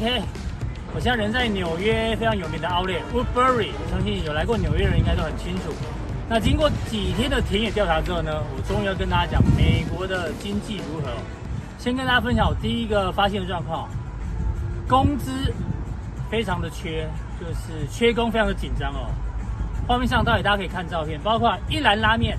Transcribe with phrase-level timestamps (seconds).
[0.00, 0.22] OK，
[0.94, 5.74] 我现在人在纽约非常有名的 Outlet Woodbury，我相信有来过纽约的人应该都很清楚。
[6.28, 11.08] 那经过几天的田野调查之后呢，我终于要跟大家讲美国的经济如何。
[11.78, 13.88] 先跟大家分享我第一个发现的状况，
[14.86, 15.52] 工资
[16.30, 17.08] 非常的缺，
[17.40, 19.10] 就是缺工非常的紧张哦。
[19.88, 22.38] 画面上到底大家可以看照片，包括一兰拉面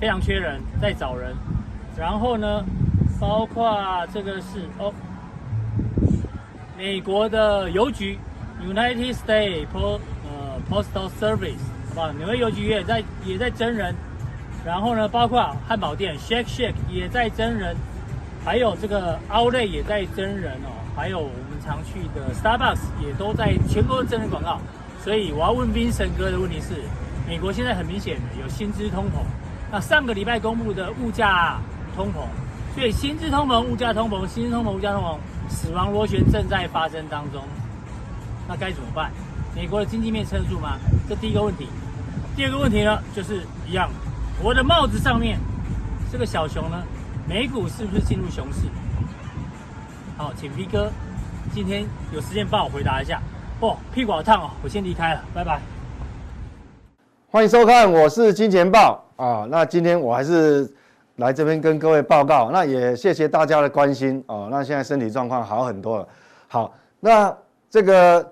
[0.00, 1.32] 非常缺人，在找人。
[1.96, 2.64] 然后呢，
[3.20, 4.92] 包括这个是哦。
[6.78, 8.16] 美国的邮局
[8.64, 12.12] ，United States Post 呃 Postal Service，好不好？
[12.12, 13.92] 纽约邮局也在也在真人，
[14.64, 17.76] 然后呢，包括汉堡店 Shake Shake 也在真人，
[18.44, 24.60] 还有这个 Outlet 也在真人哦，还有我们常去的 Starbucks 也都在全国真人广告。
[25.02, 26.74] 所以我要问 Vincent 哥的问题是：
[27.26, 29.24] 美国现在很明显的有薪资通膨，
[29.72, 31.58] 那上个礼拜公布的物价
[31.96, 32.22] 通膨，
[32.76, 35.16] 所以薪资通膨、物价通膨、薪资通膨、物价通膨。
[35.48, 37.42] 死亡螺旋正在发生当中，
[38.46, 39.10] 那该怎么办？
[39.56, 40.78] 美国的经济面撑得住吗？
[41.08, 41.66] 这第一个问题。
[42.36, 43.90] 第二个问题呢，就是一样，
[44.42, 45.38] 我的帽子上面
[46.12, 46.82] 这个小熊呢，
[47.28, 48.68] 美股是不是进入熊市？
[50.16, 50.90] 好，请 V 哥
[51.52, 53.20] 今天有时间帮我回答一下。
[53.60, 55.60] 哦，屁股好烫哦，我先离开了，拜拜。
[57.30, 59.46] 欢迎收看，我是金钱豹啊。
[59.50, 60.72] 那今天我还是。
[61.18, 64.46] 来这边跟各位报告，那也谢谢大家的关心哦。
[64.50, 66.08] 那现在身体状况好很多了。
[66.46, 67.36] 好，那
[67.68, 68.24] 这个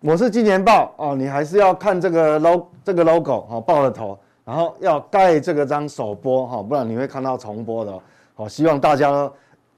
[0.00, 7.98] 我是今年报哦，你还是要看这个 logo 这个 logo 哦，报了头，然后要盖这个章首播哈，不然你会看到重播的
[8.36, 8.46] 哦。
[8.46, 9.30] 希望大家，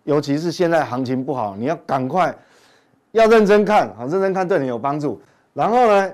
[0.02, 2.34] 尤其是现在行情不好，你要赶快
[3.12, 5.22] 要认真看，好，认真看对你有帮助。
[5.52, 6.12] 然后呢，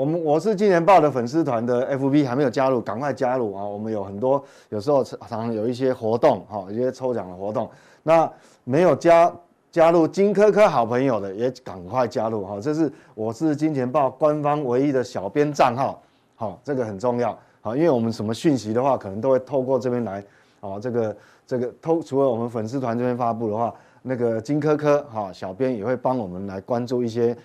[0.00, 3.62] 我们我是金钱豹的粉丝团的 FB 还没有加入，赶快加入啊！
[3.62, 7.68] 我们有很多，有时候常常有一些活动，哈，一些抽奖的活动。
[8.02, 8.26] 那
[8.64, 9.30] 没有加
[9.70, 12.58] 加入金科科好朋友的，也赶快加入哈！
[12.62, 16.02] 这是我是金钱豹官方唯一的小编账号，
[16.34, 20.24] 好，这个很重要，好，因为我们什么讯息的话，可能都会透过这边来，
[20.60, 21.16] 啊，这个
[21.46, 27.36] 这个透除了我们粉丝团这边发布的话，那个金科科哈小编也会帮我们来关注一些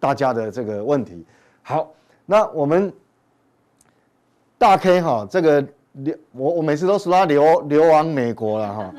[0.00, 1.26] 大家的这个问题。
[1.66, 1.90] 好，
[2.26, 2.92] 那我们
[4.58, 8.94] 大 K 哈，这个流我我每次都说他流流亡美国了哈，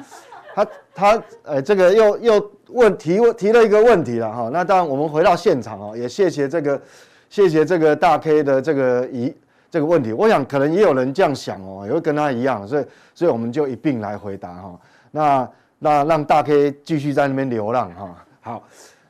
[0.56, 6.82] 他他呃这个又又问提问提了一个问题了哈，那当然我们回到现场哦，也谢谢这个
[7.30, 9.32] 谢谢这个大 K 的这个疑
[9.70, 14.80] 这个问题，我想可能也有人这样想哦，也会跟他一样，所以所以我们就一并来回答哈，
[15.12, 18.64] 那那让大 K 继续在那边流浪哈，好，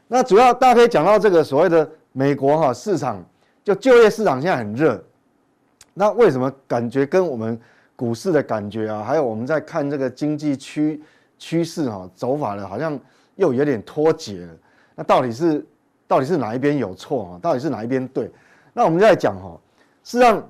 [0.10, 3.24] 那主要大 K 讲到这个所谓的美国哈市场。
[3.66, 5.04] 就就业市场现在很热，
[5.96, 7.60] 那为什么感觉跟我们
[7.96, 11.02] 股市的感觉啊，还有我们在看这个经济趋
[11.40, 12.98] 趋势哈走法呢，好像
[13.38, 14.54] 又有点脱节了。
[14.94, 15.66] 那到底是
[16.08, 17.40] 到底是哪一边有错啊？
[17.42, 18.30] 到底是哪一边对？
[18.72, 19.60] 那我们再讲哈，
[20.04, 20.48] 事实上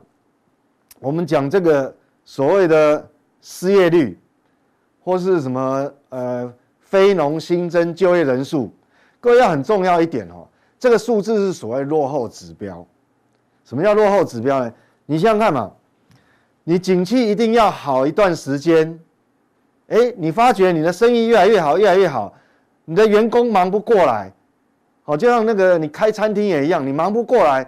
[0.99, 1.95] 我们讲这个
[2.25, 3.09] 所谓的
[3.41, 4.19] 失业率，
[5.01, 8.73] 或是什么呃非农新增就业人数，
[9.21, 10.45] 各位要很重要一点哦，
[10.77, 12.85] 这个数字是所谓落后指标。
[13.65, 14.71] 什么叫落后指标呢？
[15.07, 15.71] 你想想看嘛，
[16.63, 18.99] 你景气一定要好一段时间，
[19.87, 22.33] 哎，你发觉你的生意越来越好，越来越好，
[22.85, 24.31] 你的员工忙不过来，
[25.03, 27.67] 好，就像那个你开餐厅也一样，你忙不过来，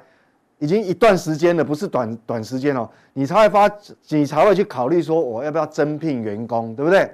[0.59, 3.71] 已经一段时间了，不是短短时间哦，你才会发，
[4.09, 7.11] 你才会去考虑说我要不要增聘员工，对不对？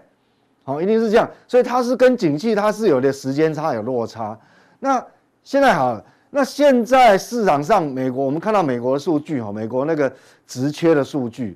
[0.64, 4.38] 好，一定是这样，所以它是跟景气它是有的时间差，有落差。
[4.80, 5.06] 那
[5.44, 6.04] 现在好了。
[6.36, 10.12] 那现在市场上，美国我们看到美国的数据哈，美国那个
[10.48, 11.56] 职缺的数据，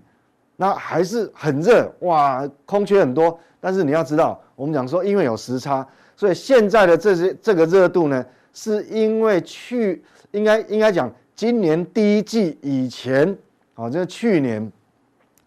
[0.55, 3.39] 那还是很热哇，空缺很多。
[3.59, 5.85] 但是你要知道，我们讲说，因为有时差，
[6.15, 13.35] 所以现在的这些这个热度呢，是因为去应该应该讲今年第一季以前
[13.73, 14.71] 啊，这去年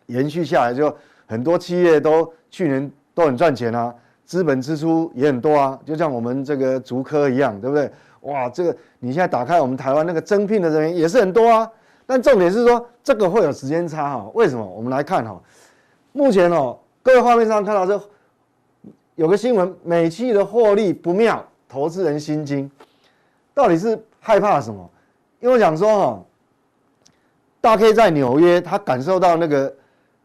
[0.06, 0.92] 延续下来，就
[1.26, 3.94] 很多企业都去年都很赚钱啊，
[4.24, 7.88] 资本支出也很多啊，就像我们这个竹科一样，对不对？
[8.20, 11.70] 哇，这个你现在打开我们台湾那个征聘的人员也是很多啊，
[12.04, 14.30] 但重点是说这个会有时间差哈？
[14.34, 14.64] 为什么？
[14.64, 15.40] 我们来看哈，
[16.12, 18.00] 目前哦，各位画面上看到这
[19.14, 22.70] 有个新闻，美企的获利不妙，投资人心惊，
[23.54, 24.90] 到底是害怕什么？
[25.40, 26.22] 因为我讲说哈，
[27.60, 29.74] 大 K 在纽约，他感受到那个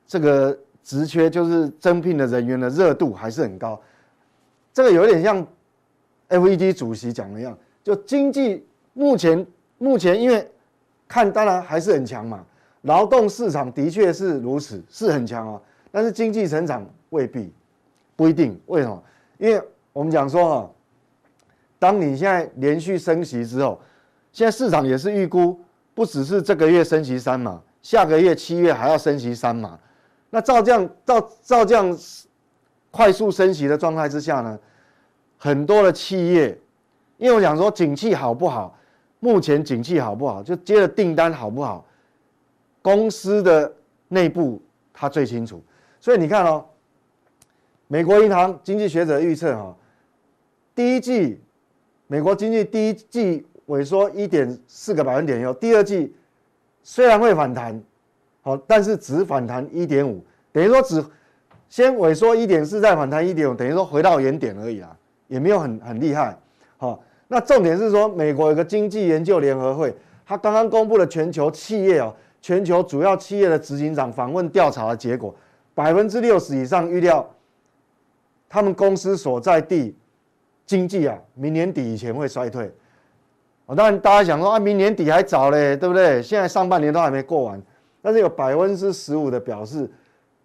[0.06, 3.80] 这个职缺就是增聘的人员的热度还是很高，
[4.74, 5.45] 这个有点像
[6.27, 7.57] FED 主席讲的一样。
[7.86, 9.46] 就经济目前
[9.78, 10.52] 目前因为
[11.08, 12.44] 看当然还是很强嘛，
[12.82, 15.62] 劳动市场的确是如此，是很强啊。
[15.92, 17.54] 但是经济成长未必，
[18.16, 18.60] 不一定。
[18.66, 19.04] 为什么？
[19.38, 19.62] 因为
[19.94, 20.72] 我们讲说哈，
[21.78, 23.80] 当你现在连续升息之后，
[24.32, 25.60] 现在市场也是预估，
[25.94, 29.80] 不只是这个月升息三码，下个月七月还要升息三码。
[30.32, 31.96] 那照这样照照这样
[32.90, 34.60] 快速升息的状态之下呢，
[35.38, 36.60] 很多的企业，
[37.17, 38.77] 因为我讲说景气好不好，
[39.19, 41.85] 目前景气好不好，就接的订单好不好，
[42.81, 43.71] 公司的
[44.07, 44.62] 内部
[44.94, 45.63] 他最清楚。
[46.00, 46.65] 所以你看哦，
[47.88, 49.75] 美国银行经济学者预测哈，
[50.73, 51.41] 第一季
[52.07, 56.15] 美国经济第一季萎缩一点四个百分点以后，第二季
[56.83, 57.81] 虽然会反弹。
[58.41, 61.03] 好，但是只反弹一点五，等于说只
[61.67, 64.95] 先萎缩一点四，再反弹一点五，等于说回到原点而已啊，
[65.27, 66.38] 也没有很很厉害。
[66.77, 69.95] 好，那重点是说，美国有个经济研究联合会，
[70.25, 75.33] 他刚刚公布了全球企业哦，全球主要企业的执行长访问调查的结果，
[75.74, 77.27] 百分之六十以上预料
[78.50, 79.95] 他们公司所在地
[80.66, 82.72] 经济啊，明年底以前会衰退。
[83.66, 86.22] 哦，当然大家想说啊，明年底还早嘞，对不对？
[86.22, 87.62] 现在上半年都还没过完。
[88.01, 89.89] 但是有百分之十五的表示，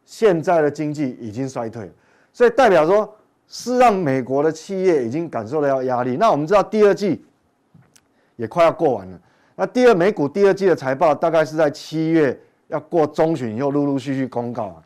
[0.07, 1.91] 现在的经济已经衰退，
[2.33, 3.15] 所以代表说
[3.51, 6.17] 是让美国的企业已经感受到压力。
[6.17, 7.23] 那我们知道第二季
[8.37, 9.21] 也快要过完了，
[9.57, 14.83] 那第二美股第二季的财报大概是在七月要过中旬以后陆陆续续公告啊。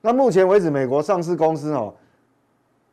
[0.00, 1.92] 那目前为止，美国上市公司哦，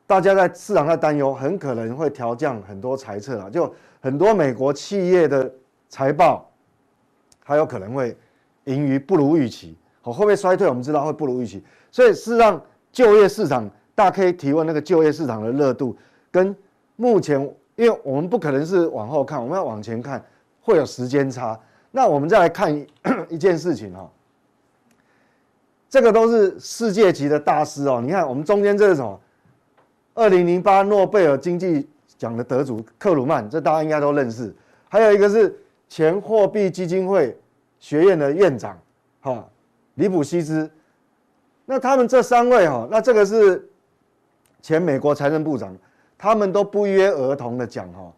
[0.06, 5.50] 大家在市场在担忧，很可能会调降很多财测啊，就很多美国企业的
[5.88, 6.52] 财报
[7.46, 8.18] 还有可能会。
[8.66, 10.68] 盈余不如预期，好，会不会衰退？
[10.68, 15.96] 我们知道会不如预期，所以是让就业市场，大家可以提问那个就业市场的热度，
[16.32, 16.56] 跟
[16.96, 17.40] 目前，
[17.76, 20.24] 因为我们不可能是往后看，我们要往前看，
[20.62, 21.60] 会有时间差。
[21.92, 22.74] 那我们再来看
[23.30, 24.10] 一 件事情哈，
[25.90, 28.02] 这个都是世界级的大师哦。
[28.04, 29.20] 你看我们中间这是什么？
[30.14, 34.54] 二零零八诺贝尔经济奖的得主克鲁曼，这大家应该都认识。
[34.88, 35.56] 还有一个是
[35.88, 37.38] 前货币基金会。
[37.84, 38.80] 学院的院长，
[39.22, 39.44] 哈，
[39.96, 40.70] 里普西兹，
[41.66, 43.68] 那他们这三位哈，那这个是
[44.62, 45.76] 前美国财政部长，
[46.18, 48.14] 他们都不约而同的讲哈，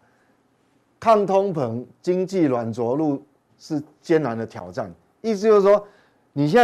[1.00, 3.24] 抗通膨、经济软着陆
[3.58, 4.94] 是艰难的挑战。
[5.22, 5.88] 意思就是说，
[6.34, 6.62] 你现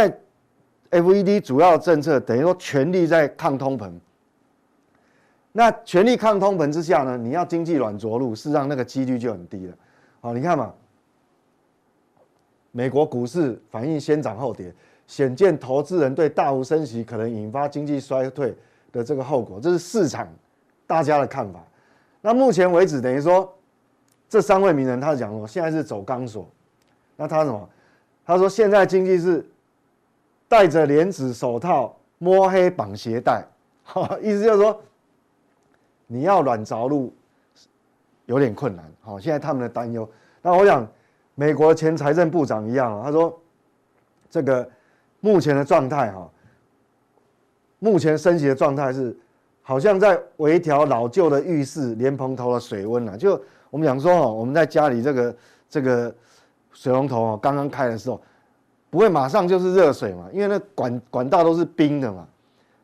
[0.90, 3.90] 在 FED 主要政策等于说全力在抗通膨，
[5.52, 9.74] 那全力抗通膨之下呢，你要经济软着陆，事实上那个几率就很低了。
[10.20, 10.74] 好，你看嘛。
[12.72, 14.72] 美国股市反应先涨后跌，
[15.08, 18.54] 显见投资人对大幅升息可能引发经济衰退
[18.92, 20.28] 的这个后果，这是市场
[20.86, 21.60] 大家的看法。
[22.20, 23.52] 那目前为止，等于说
[24.28, 26.48] 这三位名人他讲说，现在是走钢索。
[27.16, 27.68] 那他什么？
[28.24, 29.48] 他说现在经济是
[30.48, 33.44] 戴着链子手套摸黑绑鞋带，
[34.22, 34.80] 意思就是说
[36.06, 37.12] 你要软着陆
[38.26, 38.84] 有点困难。
[39.00, 40.08] 好，现在他们的担忧。
[40.42, 40.86] 那我想。
[41.36, 43.40] 美国前财政部长一样，他说
[44.28, 44.68] ：“这个
[45.20, 46.28] 目前的状态哈，
[47.80, 49.14] 目前升息的状态是
[49.62, 53.18] 好像在微调老旧的浴室莲蓬头的水温了。
[53.18, 55.36] 就我们讲说哦，我们在家里这个
[55.68, 56.14] 这个
[56.72, 58.20] 水龙头哦刚刚开的时候，
[58.88, 62.26] 不会马上就是热水嘛，因为那管管道都是冰的嘛，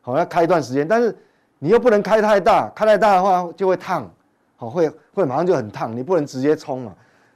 [0.01, 1.15] 好要开一段时间，但是
[1.59, 4.09] 你又不能开太大，开太大的话就会烫，
[4.55, 6.93] 好会会马上就很烫，你不能直接冲嘛。”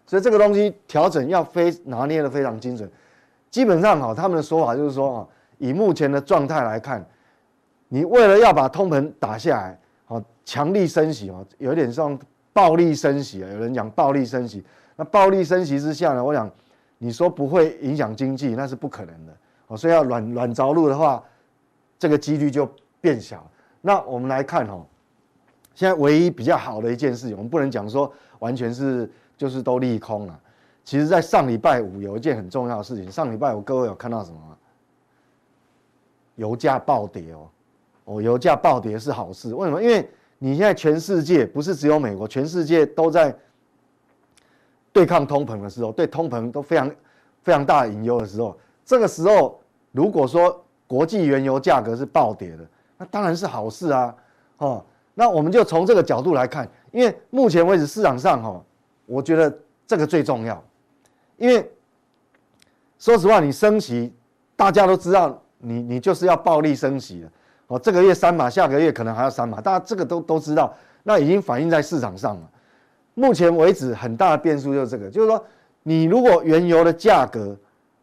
[0.07, 2.89] 所以这个东西调整要非拿捏得非常精准，
[3.49, 5.27] 基本上哈，他们的说法就是说啊，
[5.57, 7.05] 以目前的状态来看，
[7.93, 12.17] 你为了要把通膨打下来，好强力升息哦，有点像
[12.53, 14.63] 暴力升息啊，有人讲暴力升息，
[14.95, 16.49] 那暴力升息之下呢，我想
[16.97, 19.33] 你说不会影响经济，那是不可能的
[19.67, 21.21] 哦，所以要软软着陆的话，
[21.99, 22.65] 这个几率就
[23.01, 23.45] 变小。
[23.81, 24.81] 那我们来看哈，
[25.75, 29.11] 现在唯一比较好的一件事情，我们不能讲说完全是。
[29.37, 30.39] 就是都利空了。
[30.83, 33.11] 其实，在上礼拜五有一件很重要的事情。
[33.11, 34.37] 上礼拜五各位有看到什么？
[36.35, 37.49] 油价暴跌哦，
[38.11, 39.53] 哦，油价暴跌是好事。
[39.53, 39.81] 为什么？
[39.81, 43.33] 因为你现在全世界不是只有美国，全世界都在
[44.91, 46.91] 对抗通膨的时候，对通膨都非常
[47.43, 49.59] 非常大的隐忧的时候，这个时候
[49.91, 54.15] 如果说国际原油价格是暴跌的，那当然是好事啊。
[54.57, 58.61] 哦，那我们就从这个角度来看，因为目前为止市场上哈。
[59.07, 59.53] 我觉得
[59.85, 60.63] 这个最重要，
[61.35, 61.69] 因为
[62.97, 64.13] 说实话，你升息，
[64.55, 67.31] 大家都知道你，你就是要暴力升息了。
[67.71, 72.49] 哦，这个月三码，下个月可能还要三码，大家这个都都知道，那已经反映在市场上了。
[73.13, 75.41] 目前为止，很大的变数就是这个，就是说，
[75.83, 77.55] 你如果原油的价格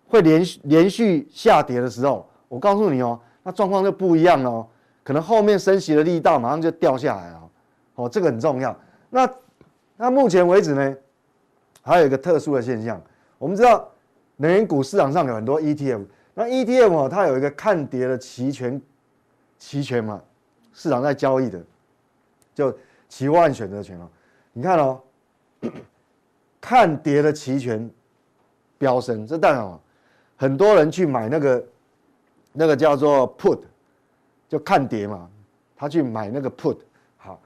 [0.09, 4.67] 会连续连续下跌的时候，我告诉你哦，那状况就不一样了哦，
[5.05, 7.51] 可能后面升息的力道马上就掉下来了，
[7.97, 8.75] 哦，这个很重要。
[9.11, 9.29] 那
[9.99, 10.97] 那目前为止呢，
[11.83, 12.99] 还有一个特殊的现象，
[13.37, 13.87] 我们知道
[14.37, 18.81] 能源股市场上有很多 ETF，那 ETF 哦，它有一个看跌的期权，
[19.59, 20.23] 期权嘛，
[20.73, 21.63] 市场在交易的，
[22.55, 22.77] 就
[23.09, 24.09] 期万选择权哦，
[24.53, 25.01] 你看哦，
[26.61, 27.91] 看跌的期权
[28.79, 29.81] 飙升，这代表
[30.37, 31.67] 很多人去买那个
[32.53, 33.61] 那个叫做 put，
[34.49, 35.29] 就看跌嘛，
[35.77, 36.79] 他去买那个 put，
[37.17, 37.41] 好。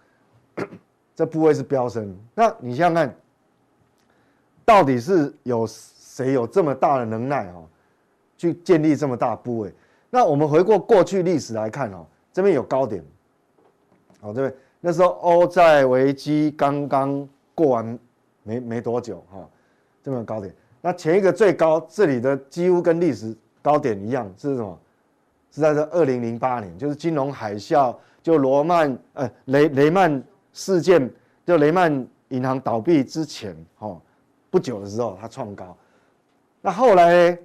[1.14, 3.16] 这部位是飙升，那你想想看，
[4.64, 7.68] 到底是有谁有这么大的能耐哦，
[8.38, 9.74] 去建立这么大部位？
[10.14, 12.04] 那我们回过过去历史来看哦，
[12.34, 13.02] 这边有高点，
[14.20, 17.98] 哦，这边那时候欧债危机刚刚过完
[18.42, 19.48] 没没多久哈，
[20.02, 20.54] 这边有高点。
[20.82, 24.78] 那前一个最高，这里的几乎跟历史高点一样，是什么？
[25.50, 30.22] 是在这二零零八年，就是金融海啸，就罗曼呃雷雷曼。
[30.52, 31.10] 事件
[31.46, 33.98] 就雷曼银行倒闭之前，哦，
[34.50, 35.74] 不久的时候它创高，
[36.60, 37.38] 那后来？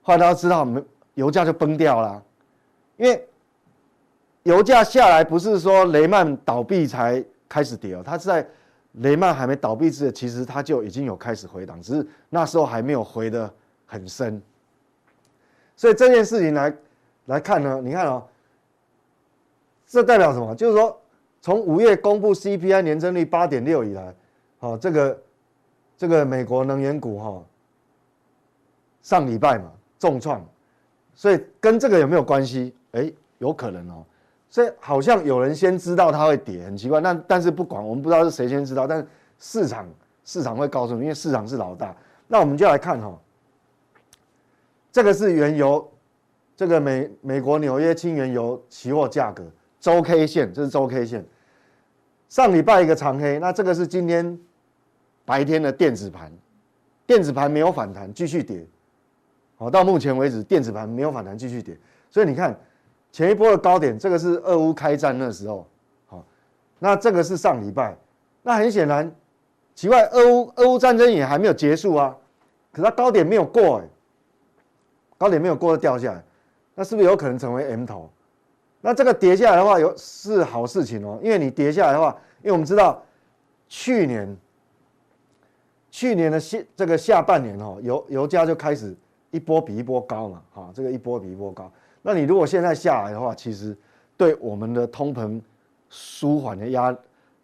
[0.00, 0.80] 后来大家知道，没
[1.18, 2.22] 油价就崩掉了，
[2.96, 3.28] 因为
[4.44, 8.46] 油价下来不是说雷曼倒闭才开始跌哦，它是在
[8.92, 13.52] 雷曼还没倒闭之前，其实它就已经有开始回档，只是那时候还没有回得
[13.84, 14.40] 很深。
[15.76, 16.74] 所以这件事情来
[17.26, 18.22] 来看呢，你看哦，
[19.86, 20.54] 这代表什么？
[20.54, 20.96] 就是说。
[21.40, 24.12] 从五月公布 CPI 年增率八点六以来，
[24.58, 25.22] 哦，这个
[25.96, 27.42] 这个美国能源股哈，
[29.02, 29.70] 上礼拜嘛
[30.00, 30.44] 重创，
[31.18, 32.72] 所以跟这个有没有关系？
[32.92, 34.04] 哎，有可能哦。
[34.48, 37.00] 所以好像有人先知道它会跌，很奇怪。
[37.00, 39.04] 但但是不管，我们不知道是谁先知道，但
[39.40, 39.88] 市场
[40.24, 41.92] 市场会告诉你，因为市场是老大。
[42.28, 43.18] 那我们就来看哈，
[44.92, 45.90] 这个是原油，
[46.56, 49.44] 这个美美国纽约轻原油期货价格。
[49.80, 51.26] 周 K 线，这是周 K 线。
[52.28, 54.38] 上礼拜一个长黑，那这个是今天
[55.24, 56.30] 白天的电子盘，
[57.08, 58.64] 电子盘没有反弹，继续跌。
[59.58, 61.76] 好，到目前为止，电子盘没有反弹，继续跌。
[62.10, 62.58] 所以你看，
[63.10, 65.66] 前一波的高点，这个是俄乌开战那时候。
[66.06, 66.24] 好，
[66.78, 67.96] 那这个是上礼拜。
[68.42, 69.12] 那很显然，
[69.74, 72.16] 奇怪，俄乌俄乌战争也还没有结束啊，
[72.72, 73.84] 可是它高点没有过，哎，
[75.18, 76.24] 高点没有过就掉下来，
[76.76, 78.08] 那是不是有可能成为 M 头？
[78.80, 83.02] 那这个跌下来的话，有是好事情哦，因为你跌下来的话，因为我们知道
[83.68, 84.36] 去年
[85.90, 88.96] 去年的下这个下半年哦，油油价就开始
[89.30, 91.70] 一波比一波高嘛，哈，这个一波比一波高。
[92.02, 93.76] 那你如果现在下来的话，其实
[94.16, 95.40] 对我们的通膨
[95.90, 96.96] 舒缓的压，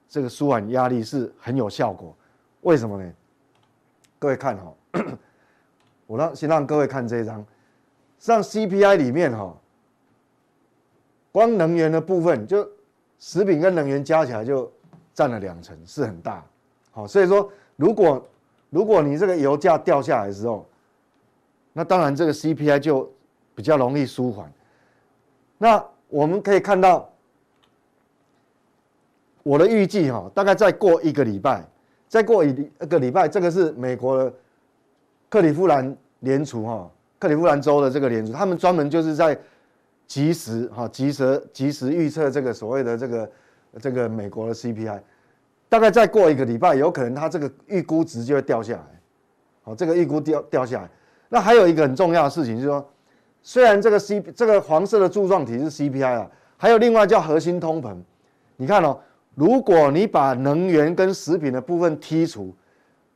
[0.08, 2.16] 这个舒缓压力是很有效果。
[2.62, 3.12] 为什么呢？
[4.18, 4.72] 各位看哈，
[6.06, 7.44] 我让先让各位看这一张，
[8.18, 9.54] 像 CPI 里面哈。
[11.30, 12.64] 光能源的部分，就
[13.18, 14.70] 食品跟能源加起来就
[15.12, 16.44] 占了两成，是很大。
[16.92, 18.24] 好，所以说，如果
[18.70, 20.64] 如果你这个油价掉下来的时候，
[21.74, 23.12] 那当然这个 CPI 就
[23.54, 24.50] 比较容易舒缓。
[25.58, 27.06] 那我们可以看到，
[29.42, 31.62] 我的预计哈，大概再过一个礼拜，
[32.08, 32.48] 再过一
[32.80, 34.32] 一个礼拜，这个是美国的
[35.28, 39.38] 克利夫兰联储哈，克利夫兰州的这个联储，他们专门就是在。
[40.06, 43.32] 及时哈，及时及时预测这个所谓的这个
[43.80, 45.00] 这个美国的 CPI，
[45.66, 49.00] 大概再过一个礼拜，有可能它这个预估值就会掉下来，
[49.62, 50.90] 好，这个预估掉掉下来。
[51.34, 52.88] 那还有一个很重要的事情就是说，
[53.42, 57.96] 虽然这个 C 这个黄色的柱状体是 CPI 啊，还有另外叫核心通膨。
[58.56, 58.96] 你看哦，
[59.34, 62.54] 如果你把能源跟食品的部分剔除，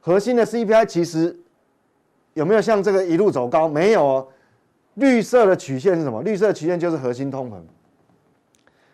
[0.00, 1.38] 核心的 CPI 其实
[2.34, 3.68] 有没有像这个一路走高？
[3.68, 4.28] 没有哦。
[4.94, 6.20] 绿色的曲线是什么？
[6.22, 7.54] 绿色曲线就是核心通膨，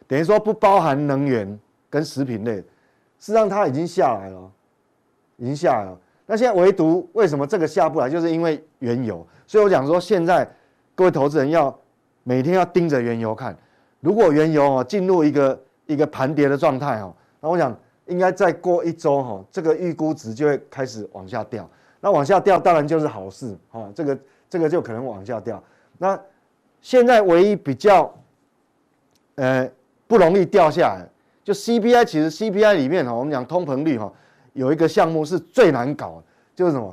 [0.06, 2.64] 等于说不包含能源跟食品类，事
[3.18, 4.52] 实上它已经下来了，
[5.38, 5.98] 已经下来了。
[6.26, 9.26] 那现在唯独为什么这个下不来，就是因为原油。
[9.46, 10.48] 所以我讲说，现在
[10.94, 11.76] 各位投资人要
[12.22, 13.56] 每天要盯着原油看，
[14.00, 17.76] 如果原油哦进入一个一个盘跌的状态哦，那我想
[18.06, 21.68] 应该再过一周哈，这个预估值就会开始往下掉。
[22.00, 25.62] 那往下掉当然就是好事哈，这个这个就可能往下掉。
[25.98, 26.18] 那
[26.80, 28.14] 现在唯一比较，
[29.36, 29.70] 呃，
[30.06, 31.06] 不容易掉下来，
[31.42, 34.12] 就 CPI，其实 CPI 里面哈，我们讲通膨率哈，
[34.54, 36.20] 有一个项目是最难搞，
[36.54, 36.92] 就是什么？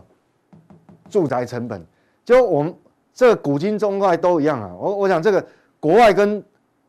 [1.10, 1.84] 住宅成本。
[2.24, 2.74] 就我们
[3.13, 4.72] 这个古今中外都一样啊。
[4.75, 5.46] 我我想这个
[5.80, 6.44] 国外跟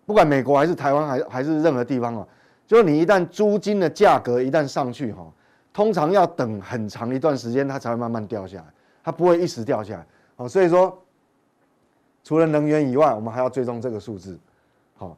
[0.05, 2.27] 不管美国还是台湾还还是任何地方啊，
[2.67, 5.27] 就你一旦租金的价格一旦上去哈，
[5.73, 8.65] 通常要等很长一段时间它才会慢慢掉下来，
[9.03, 10.07] 它不会一时掉下来。
[10.37, 10.97] 好，所以说
[12.25, 14.39] 除了能源以外，我们还要追踪这个数字。
[14.97, 15.17] 好，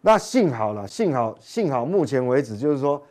[0.00, 3.02] 那幸好了，幸好幸好目前为止就是说，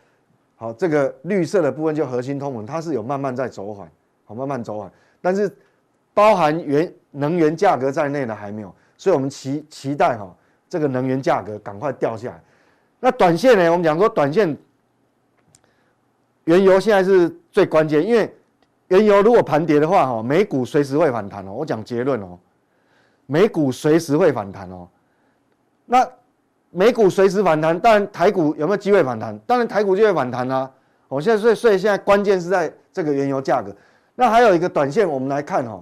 [0.55, 3.89] 好，这个绿色的部分就核心通膨，它是有慢慢在走缓，
[4.23, 5.53] 好，慢慢走缓，但是
[6.13, 10.33] 包含原能源价格在内的还没有，所以我们期期待哈，
[10.69, 12.41] 这个能源价格赶快掉下来。
[13.01, 13.69] 那短线呢？
[13.69, 14.57] 我们讲说短线，
[16.45, 18.33] 原油现在是最关键，因为
[18.87, 21.51] 原油如果盘跌的话，哈，美股随时会反弹哦。
[21.51, 22.39] 我讲结论哦，
[23.25, 24.87] 美股随时会反弹哦。
[25.85, 26.09] 那
[26.75, 29.37] 美股随时反弹，当然台股有没有机会反弹？
[29.47, 30.69] 当然台股就会反弹啊。
[31.07, 33.73] 我现在所以所以现在关键是在这个原油价格。
[34.15, 35.81] 那还有一个短线，我们来看哈，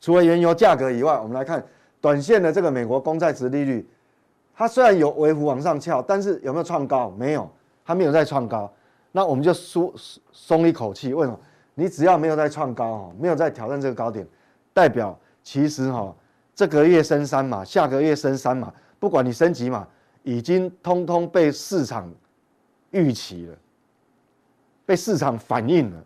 [0.00, 1.64] 除了原油价格以外，我们来看
[2.00, 3.88] 短线的这个美国公债殖利率。
[4.56, 7.14] 它虽然有微幅往上翘，但是有没有创高？
[7.16, 7.48] 没有，
[7.84, 8.68] 它没有再创高。
[9.12, 9.92] 那我们就松
[10.32, 11.14] 松一口气。
[11.14, 11.38] 为什么？
[11.74, 14.26] 你只要没有再创高哈，没有再挑战这个高点，
[14.72, 16.12] 代表其实哈，
[16.54, 18.72] 这个月升三码，下个月升三码，
[19.04, 19.86] 不管你升级嘛，
[20.22, 22.10] 已经通通被市场
[22.90, 23.54] 预期了，
[24.86, 26.02] 被市场反映了，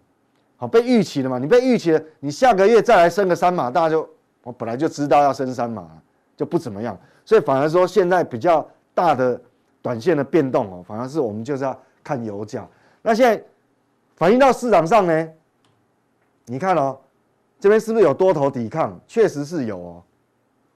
[0.57, 1.39] 好，被预期了嘛？
[1.39, 4.11] 你被预期了，你下个月再来升个三码，大家就
[4.43, 5.89] 我本来就知道要升三码，
[6.37, 6.99] 就不怎么样。
[7.25, 9.41] 所以反而说，现在比较大的
[9.81, 12.69] 短线的变动哦，反而是我们就是要看油价。
[13.01, 13.41] 那现在
[14.17, 15.29] 反映到市场上呢？
[16.47, 16.99] 你看哦，
[17.61, 19.01] 这边是不是有多头抵抗？
[19.07, 20.03] 确实是有哦。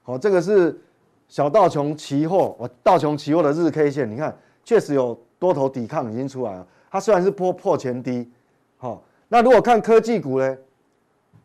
[0.03, 0.79] 好，这个是
[1.27, 6.67] 小道琼期货，我道琼期货的日 K 线，你看确实有多头抵抗已经出来了。
[6.91, 8.29] 它虽然是破破前低，
[8.77, 10.57] 好，那如果看科技股呢？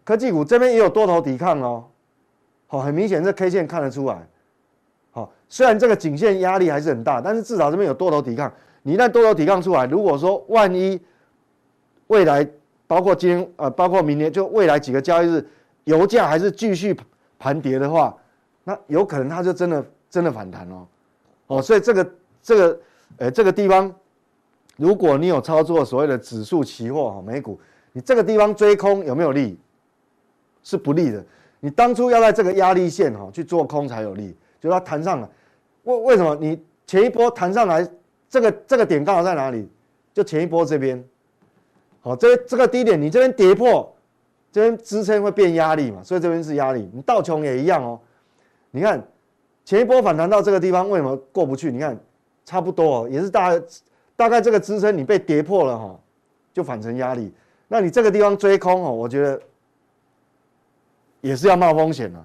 [0.04, 1.85] 科技股这边也有多头抵抗哦。
[2.66, 4.26] 好，很明显这 K 线看得出来。
[5.11, 8.52] 好虽然这个颈线压力还是很大，但是至少这边有多头抵抗。
[8.83, 11.00] 你一旦多头抵抗出来，如果说万一
[12.07, 12.46] 未来
[12.87, 15.46] 包括今天呃，包括明年，就未来几个交易日，
[15.85, 16.96] 油价还是继续
[17.38, 18.16] 盘跌的话，
[18.68, 20.87] 那有可能它就真的真的反弹哦。
[21.46, 22.81] 哦，所以这个这个
[23.16, 23.90] 呃这个地方，
[24.76, 27.59] 如果你有操作所谓的指数期货哈美股，
[27.94, 29.59] 你这个地方追空有没有利？
[30.62, 31.24] 是不利的。
[31.61, 35.31] 你当初要在这个压力线哈去做空才有利，就它弹上了。
[35.85, 37.88] 为为什么你前一波弹上来，
[38.28, 39.66] 这个这个点刚好在哪里？
[40.12, 41.02] 就前一波这边，
[42.02, 43.90] 好，这这个低点你这边跌破，
[44.52, 46.90] 这边支撑会变压力嘛，所以这边是压力。
[46.92, 47.98] 你倒琼也一样哦，
[48.70, 49.02] 你看
[49.64, 51.70] 前一波反弹到这个地方，为什么过不去？
[51.70, 51.98] 你看
[52.44, 53.61] 差不多哦，也是大
[54.16, 56.00] 大概这个支撑你被跌破了哈，
[56.52, 57.33] 就反成压力。
[57.68, 59.40] 那你这个地方追空哦，我觉得
[61.20, 62.24] 也是要冒风险的。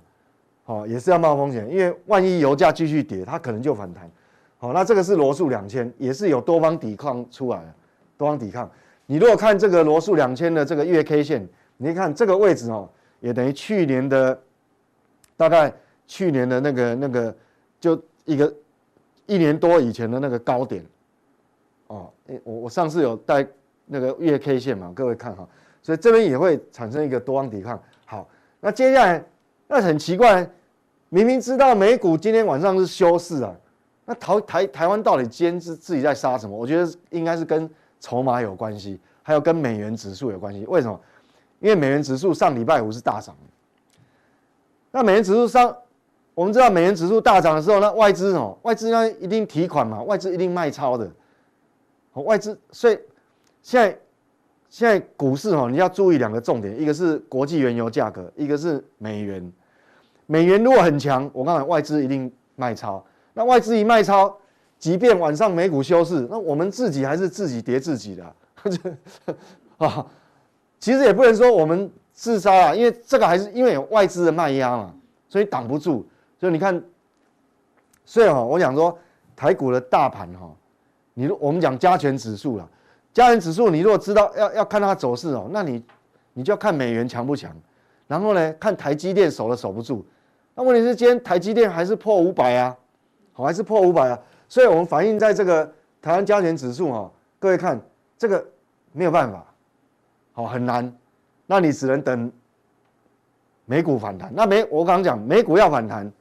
[0.65, 4.09] 好，也是要冒风险，因为万一油价继续跌，它可能就反弹。
[4.57, 7.73] 好，那这个是罗素两千，也是有多方抵抗出来的，
[8.17, 8.71] 多方抵抗。
[9.05, 14.41] 你如果看这个罗素两千的这个月 K 线，你看这个位置哦，也等于去年的
[15.35, 15.69] 大概
[16.13, 17.35] 去年的那个那个
[17.79, 18.53] 就一个
[19.25, 20.85] 一年多以前的那个高点。
[21.87, 22.07] 哦，
[22.43, 23.43] 我我上次有带
[23.87, 25.49] 那个月 K 线嘛，各位看哈，
[25.81, 27.81] 所以这边也会产生一个多方抵抗。
[28.05, 29.25] 好，那接下来。
[29.67, 30.47] 那很奇怪，
[31.09, 33.55] 明明知道美股今天晚上是休市啊，
[34.05, 36.55] 那台台台湾到底今天是自己在杀什么？
[36.55, 37.67] 我觉得应该是跟
[37.99, 40.63] 筹码有关系，还有跟美元指数有关系。
[40.67, 41.01] 为什么？
[41.59, 43.35] 因为美元指数上礼拜五是大涨。
[44.91, 45.75] 那美元指数上，
[46.35, 51.11] 我们知道美元指数大涨的时候，那外资哦，外资那一定提款嘛，外资一定卖超的。
[52.13, 52.97] 外资，所以
[53.61, 53.97] 现在。
[54.69, 59.53] 现在股市哈，你要注意两个重点，一个是国际原油价格，一个是美元。
[60.25, 63.05] 美元如果很强，我刚才外资一定卖超。
[63.35, 64.35] 那外资一卖超，
[64.79, 68.25] 即便晚上美股休市，那我们自己还是自己跌自己的
[69.77, 70.03] 啊。
[70.79, 74.91] 其实也不能说我们自杀啊，因为这个还是因为有外资的卖压嘛，
[75.29, 76.03] 所以挡不住。
[76.43, 76.83] 所以你看，
[78.03, 78.99] 所以哈，我讲说
[79.33, 80.53] 台股的大盘哈，
[81.13, 82.69] 你我们讲加权指数了。
[83.13, 85.81] 加权指数，你如果知道要要看它走势哦，那你
[86.33, 87.49] 你就要看美元强不强，
[88.07, 90.05] 然后呢，看台积电守了守不住。
[90.53, 92.75] 那问题是今天台积电还是破五百啊，
[93.31, 95.65] 好，还是破五百啊，所以我们反映在这个
[96.01, 97.79] 台湾加权指数哦，各位看
[98.17, 98.45] 这个
[98.91, 99.45] 没有办法，
[100.33, 100.93] 好，很难，
[101.45, 102.29] 那你只能等
[103.63, 104.29] 美股反弹。
[104.35, 106.11] 那美我刚刚讲美股要反弹，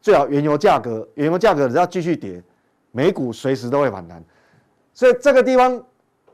[0.00, 2.42] 最好原油价格原油价格只要继续跌，
[2.90, 4.22] 美股随时都会反弹。
[4.94, 5.82] 所以这个地方，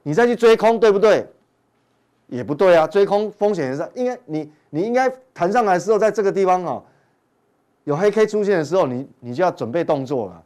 [0.02, 1.26] 你再去追空，对不对？
[2.28, 6.82] 也不对啊，追空风险也是应该你你应该弹上来的时候，在这个地方哦，
[7.84, 10.42] 有黑 K 出现的时候，你你就要准备动作了。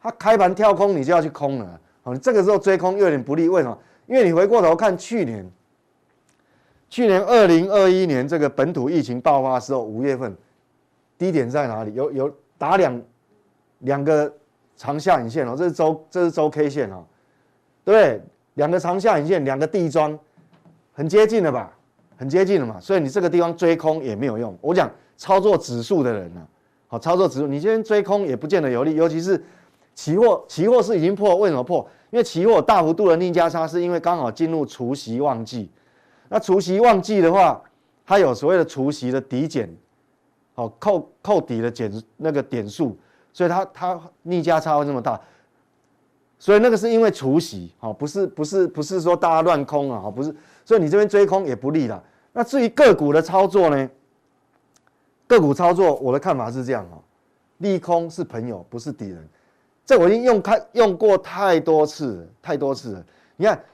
[0.00, 1.80] 它开盘跳空，你就要去空了。
[2.04, 3.76] 哦，你这个时候追空又有点不利，为什么？
[4.06, 5.50] 因为你回过头看去年，
[6.88, 10.36] 去年二零二一年这个本土疫情爆发的时候，五月份
[11.18, 11.94] 低点在哪里？
[11.94, 13.02] 有有打两
[13.80, 14.32] 两个
[14.76, 17.04] 长下影线哦，这是周这是周 K 线哦，
[17.84, 18.22] 对对？
[18.54, 20.18] 两个长下影线，两个地桩，
[20.92, 21.72] 很接近了吧？
[22.16, 24.56] 很接近了嘛，所以你这个地方追空也没有用。
[24.60, 26.46] 我讲操作指数的人呢、啊，
[26.86, 29.42] 好操作指数，你今天追空也不见得有利，尤其是
[29.96, 31.84] 期货，期货是已经破，为什么破？
[32.10, 35.68] 因为期货大幅度的逆价差，是因为刚好进入除息旺季。
[36.28, 37.60] 那除息旺季的话，
[38.06, 39.68] 它有所谓的除息的抵减，
[40.54, 42.96] 好扣扣底的减那个点数，
[43.32, 45.20] 所以它它逆价差会这么大。
[46.38, 50.34] 所以那个是因为除息，好不是不是不是说大家乱空啊，好不是。
[50.64, 52.02] 所以你这边追空也不利了。
[52.32, 53.90] 那至于个股的操作呢？
[55.26, 57.00] 个股操作，我的看法是这样哦，
[57.58, 59.26] 利空是朋友，不是敌人。
[59.86, 63.06] 这我已经用开用过太多次，太多次了。
[63.36, 63.64] 你看，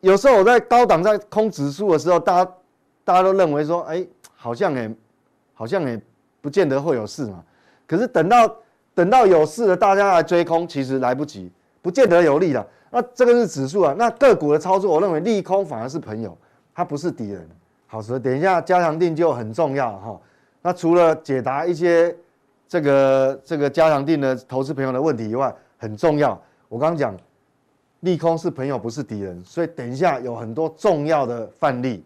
[0.00, 2.52] 有时候我在高档在空指数的时候，大家
[3.02, 4.94] 大家都认为说，哎，好像也
[5.60, 6.00] 好像也
[6.40, 7.44] 不见得会有事嘛。
[7.86, 8.56] 可是等到
[8.94, 12.66] 等到有事了，大家来追空，其实来不及，不见得有利的。
[12.90, 16.34] 那这个是指数啊，那个股的操作，我认为利空反而是朋友，
[16.74, 17.46] 它不是敌人。
[17.86, 20.18] 好，所以等一下加强定就很重要哈。
[20.62, 22.16] 那除了解答一些
[22.66, 26.40] 这个这个加强定的投资朋友的问题以外，很重要。
[26.70, 27.14] 我刚刚讲
[28.00, 32.02] 利空是朋友，不是敌人，所以等一下有很多重要的范例，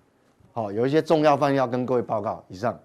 [0.52, 2.42] 好，有一些重要范例要跟各位报告。
[2.48, 2.76] 以上。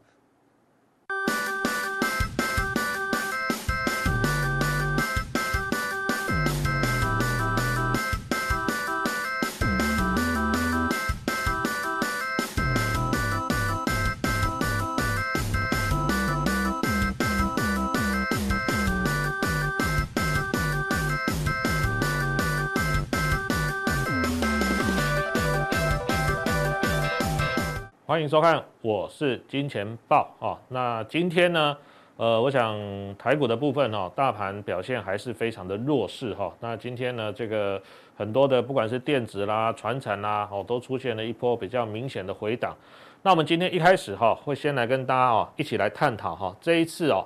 [28.09, 30.57] 欢迎收看，我是金钱豹啊。
[30.69, 31.77] 那今天呢，
[32.17, 32.75] 呃，我想
[33.19, 36.51] 台股的部分哈，大盘表现还是非常的弱势哈。
[36.59, 37.79] 那今天呢，这个
[38.17, 42.75] 很多的不管是电子啦、传产啦，哦，都出现了一波比较明显的回档。
[43.21, 47.23] 那我们今天一开始哈，会先来跟大家哦一起来探讨哈，这一次哦，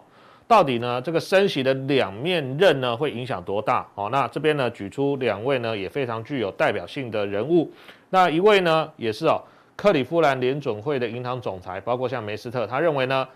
[0.49, 3.87] 到底呢这个升息的两面刃呢会影响多大？
[3.95, 7.71] 哦，那这边呢举出两位呢也非常具有代表性的人物，
[8.09, 9.41] 那一位呢也是哦。
[9.83, 13.27] 克里夫兰联准会的银行总裁，包括像梅斯特，他认为呢，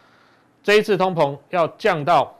[0.63, 2.33] 这一次通膨要降到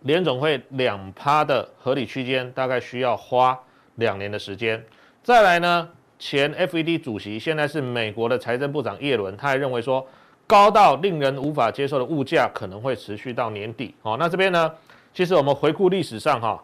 [0.00, 3.60] 联总会两趴的合理区间，大概需要花
[3.96, 4.82] 两年的时间。
[5.22, 5.86] 再来呢，
[6.18, 10.06] 前 FED 主席，现在是美国的财政部长耶伦，他还认为说，
[10.46, 13.94] 高到令人无法接受的物价可能会持续到年底。
[14.00, 14.72] 哦，那这边呢，
[15.12, 16.58] 其实我们回顾历史上哈。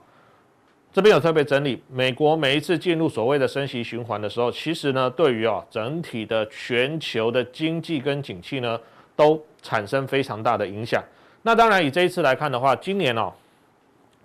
[0.96, 8.80] 这边有特别整理，美国每一次进入所谓的升息循环的时候，其实呢，对于啊整体的全球的经济跟景气呢，
[9.14, 11.04] 都产生非常大的影响。
[11.42, 13.30] 那当然以这一次来看的话，今年哦，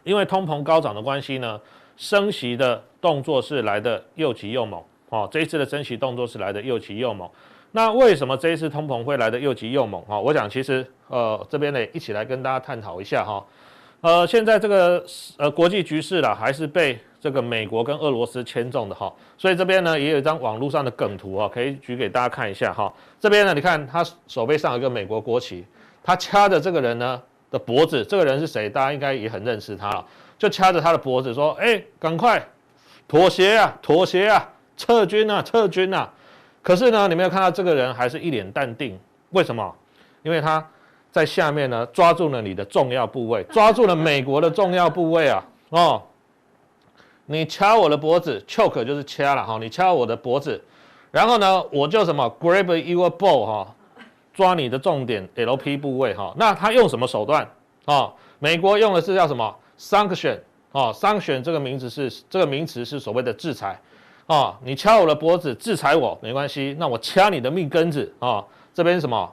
[0.06, 1.60] 因为通膨高涨的关系呢，
[1.98, 5.28] 升息的动作是来的又急又猛哦。
[5.30, 7.30] 这一次的升息动作是来的又急又猛。
[7.74, 10.02] 那为什么这一次通膨会来的又急又猛？
[10.04, 13.46] 哈，我想其实呃这边呢，一起来跟大家探讨一下哈。
[14.02, 15.06] 呃，现在这个
[15.38, 22.92] 呃国际局势啦，还是被这个美国跟俄罗斯牵动的哈，所以这边呢也有一张网络上的梗图啊，可以举给大家看一下哈。
[23.20, 25.64] 这边呢，你看他手背上有一个美国国旗，
[26.04, 28.68] 他掐着这个人呢的脖子，这个人是谁？
[28.68, 30.04] 大家应该也很认识他了，
[30.40, 32.44] 就掐着他的脖子说：“哎，赶快
[33.08, 36.12] 妥协啊，妥协啊，撤军啊，撤军啊！”
[36.64, 39.76] 可是呢，你没有看到这个人还是一脸淡定，为什么？
[40.24, 40.68] 因为他。
[41.12, 45.44] 在下面呢，抓住了你的重要部位， 抓住了美国的重要部位啊！
[45.70, 46.02] 哦，
[47.26, 50.62] 你掐我的脖子，choke 就是掐了哈，你掐我的脖子，
[51.12, 53.76] 然后呢，我就什么 grab your ball 哈，
[54.34, 56.34] 抓你的重点 LP 部位哈。
[56.38, 57.46] 那他用什么手段
[57.86, 58.12] 啊？
[58.40, 60.40] 美国用的是叫什么 sanction
[60.72, 63.80] 啊？sanction 这个名词是这个名词是所谓的制裁
[64.28, 64.58] 啊。
[64.64, 68.44] 你掐我的脖子，制裁我没关系，那我掐你的命根子啊。
[68.74, 69.32] 这边什么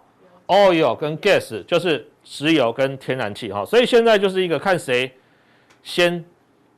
[0.49, 5.11] ？Oil 跟 gas 就是石油跟天然气哈，所以现在就是一个看谁
[5.83, 6.25] 先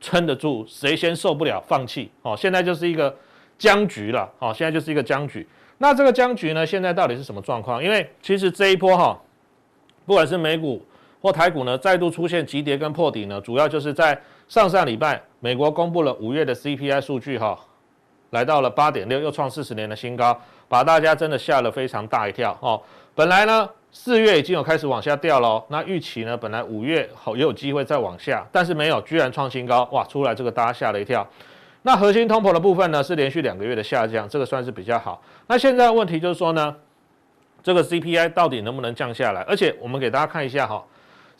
[0.01, 2.37] 撑得住，谁先受不了放弃哦。
[2.37, 3.17] 现在就是一个
[3.59, 5.47] 僵局了哦，现在就是一个僵局。
[5.79, 7.83] 那这个僵局呢，现在到底是什么状况？
[7.83, 9.19] 因为其实这一波哈，
[10.05, 10.85] 不管是美股
[11.23, 17.59] 或台股呢，再度出现急跌跟破底呢，主要就是在上上礼拜美国公布了五月的 CPI 数据哈，
[18.31, 20.39] 来到了八点六，又创四十年的新高，
[20.71, 22.81] 把大家真的吓了非常大一跳哦。
[23.13, 30.05] 本来呢，四月已经有开始往下掉了，那预期呢，本来五月好也有机会再往下，但是没有，居然创新高，哇！
[30.05, 31.27] 出来这个大家吓了一跳。
[31.83, 35.21] 那核心通膨的部分呢，是连续两个月的下降，这个算是比较好。
[35.49, 36.73] 那现在问题就是说呢，
[37.65, 39.41] 这个 CPI 到底能不能降下来？
[39.43, 40.85] 而且我们给大家看一下哈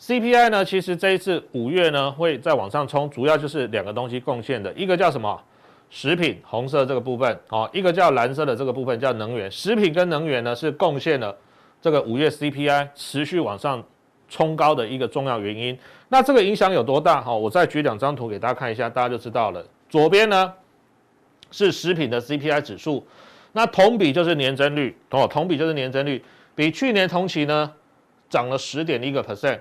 [0.01, 5.41] ，CPI 呢，其实这一次五月呢会再往上冲，主要就是两个东西贡献的，一个叫什么？
[5.93, 9.51] 食品，红色这个部分，哦，一个叫蓝色的这个部分叫能源。
[9.51, 11.35] 食品跟能源呢是贡献了
[11.81, 13.83] 这个五月 CPI 持续往上
[14.29, 15.77] 冲高的一个重要原因。
[16.07, 17.21] 那这个影响有多大？
[17.21, 19.61] 哈，我再举两张图给大家看一下，大家就知道了。
[19.89, 20.53] 左边呢
[21.51, 23.05] 是食品的 CPI 指数，
[23.51, 26.23] 那同比就是年增率哦，同比就是年增率，
[26.55, 27.69] 比去年同期呢
[28.29, 29.59] 涨了十点一个 percent。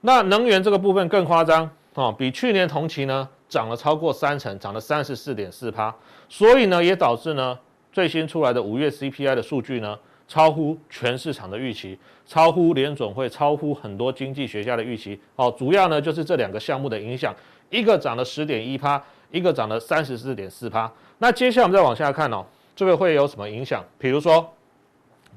[0.00, 5.94] 那能源这个部分更夸张哦，比去年同期呢涨了超过三成，涨了三十四点四趴。
[6.26, 7.58] 所以呢也导致呢
[7.92, 15.54] 最新出来的五月 CPI 的数据呢超乎全市场的预期，超乎联总会，超乎很多经济学家的预期哦。
[15.58, 17.34] 主要呢就是这两个项目的影响，
[17.68, 19.02] 一个涨了十点一趴。
[19.30, 22.44] 一个涨了三十四点四趴，那接下来我们再往下看哦，
[22.76, 23.82] 这个会有什么影响？
[23.98, 24.46] 比如说，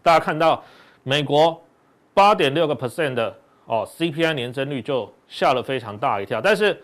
[0.03, 0.61] 大家看到
[1.03, 1.57] 美国
[2.13, 6.41] 八点六个 percent 的哦 CPI 年增率就吓了非常大一跳。
[6.41, 6.77] 但是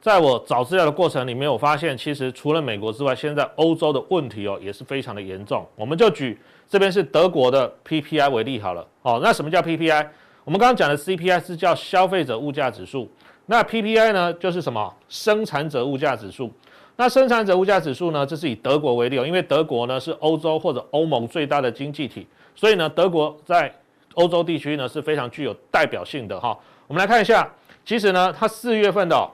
[0.00, 5.66] 在我找资料的过程里面，我发现其实除了美国之外，现在欧洲的问题哦也是非常的严重。
[5.76, 9.20] 我们就举这边是德国的 PPI 为例好了哦。
[9.22, 10.06] 那什么叫 PPI？
[10.44, 13.10] 我们刚刚讲的 CPI 是叫消费者物价指数。
[13.46, 16.50] 那 PPI 呢，就是什么生产者物价指数？
[16.96, 23.70] 那生产者物价指数呢，这是以德国为例哦，因为德国呢是欧洲或者欧盟最大的经济体，所以呢，德国在
[24.14, 26.56] 欧洲地区呢是非常具有代表性的哈。
[26.86, 27.50] 我们来看一下，
[27.84, 29.30] 其实呢，它四月份的、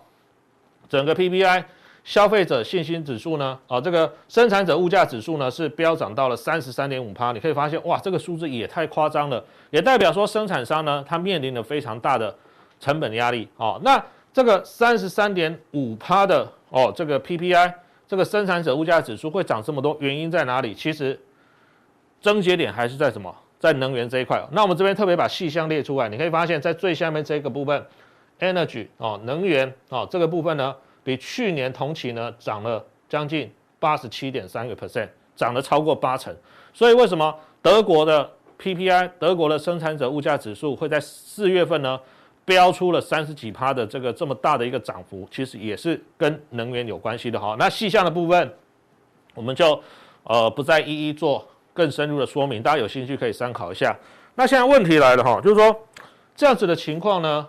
[0.89, 1.65] 整个 PPI
[2.05, 7.33] 消费者信心指数呢，啊，这个生产者物价指数呢是飙涨到了三十三点五趴。
[7.33, 12.35] 你可以发现，哇，这个数字也太夸张了，也代表说生产商呢，它面临了非常大的。
[12.79, 17.73] 成本压力哦，那这个三十三点五趴的哦，这个 PPI
[18.07, 20.75] 这个生产者物价指数会涨这么多，原因在哪里？
[20.75, 21.19] 其实
[22.21, 23.35] 症结点还是在什么？
[23.59, 24.47] 在能源这一块。
[24.53, 27.87] 那我们这边特别把细项列出来，你可以发现，在最下面这个部分
[28.41, 36.35] ，energy 哦，能源哦，这个部分呢，比去年同期呢涨了将近八十七点三个 percent，涨了超过八成。
[36.73, 42.01] 所以为什么德国的 PPI 德国的生产者物价指数会在四月份呢？
[42.45, 47.57] 飙出了三十几趴的这个这么大的一个涨幅，其实也是跟能源有关系的哈。
[47.59, 48.55] 那细项的部分，
[49.35, 49.83] 我们就
[50.23, 51.45] 呃不再一一做
[51.75, 53.93] 更深入的说明，大家有兴趣可以参考一下。
[54.37, 55.77] 那现在问题来了哈，就是说
[56.37, 57.45] 这样子的情况呢，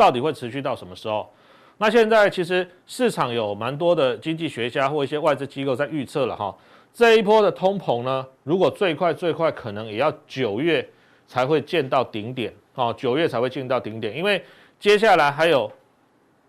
[0.00, 1.28] 到底会持续到什么时候？
[1.76, 6.56] 那现在其实市场有蛮多的经济学家或一些外资机构在预测了哈，
[6.94, 10.88] 这一波的通膨呢，如果最快最快可能也要九月
[11.26, 12.50] 才会见到顶点。
[12.76, 14.42] 哦，九月才会进到顶点，因为
[14.78, 15.70] 接下来还有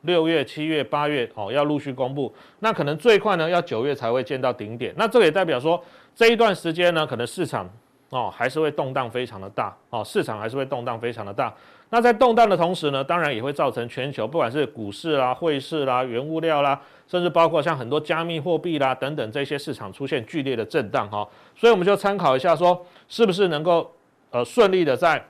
[0.03, 2.33] 六月、七月、八月哦，要陆续公布。
[2.59, 4.93] 那可能最快呢，要九月才会见到顶点。
[4.95, 5.83] 那这也代表说，
[6.15, 7.69] 这一段时间呢，可能市场
[8.11, 11.53] 哦还是会动荡非常的大哦，市场还是会动荡非常的大。
[11.91, 21.27] 那在动荡的同时呢，当然也会造成全球不管是股市啦、汇市啦、原物料啦，甚至包括像很多加密货币啦等等这些市场出现剧烈的震荡哈。
[21.55, 23.93] 所以我们就参考一下说，是不是能够
[24.31, 25.23] 呃顺利的在。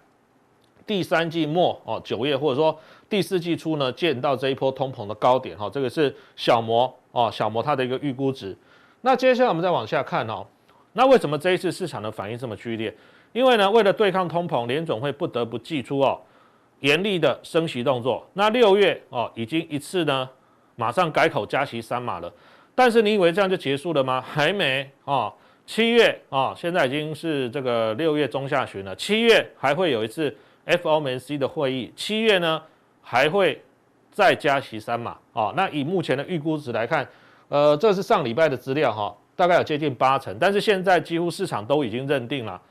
[0.83, 8.57] 第三季末哦，九月或者说第四季初呢，见到这一波通膨的高点哈，这个是小摩哦，小摩它的一个预估值。
[9.01, 10.45] 那接下来我们再往下看哦，
[10.93, 12.93] 那为什么这一次市场的反应这么剧烈？
[13.31, 16.19] 因为呢，为了对抗通膨，联总会不得不祭出哦
[16.81, 18.29] 严厉的升息动作。
[18.33, 20.29] 那六月哦，已经一次呢，
[20.75, 22.31] 马上改口加息三码了。
[22.75, 24.21] 但是你以为这样就结束了吗？
[24.21, 25.33] 还没哦，
[25.65, 30.35] 七月啊，现在已经是这个六月中下旬了，七月还会有一次。
[30.63, 32.61] FOMC 的会议，七月呢
[33.01, 33.59] 还会
[34.11, 35.51] 再加息三码啊。
[35.57, 37.05] 那以目前的预估值来看，
[37.49, 40.37] 呃，这是上礼拜的资料哈，大概有接近八成。
[40.39, 42.61] 但是现在几乎市场都已经认定了，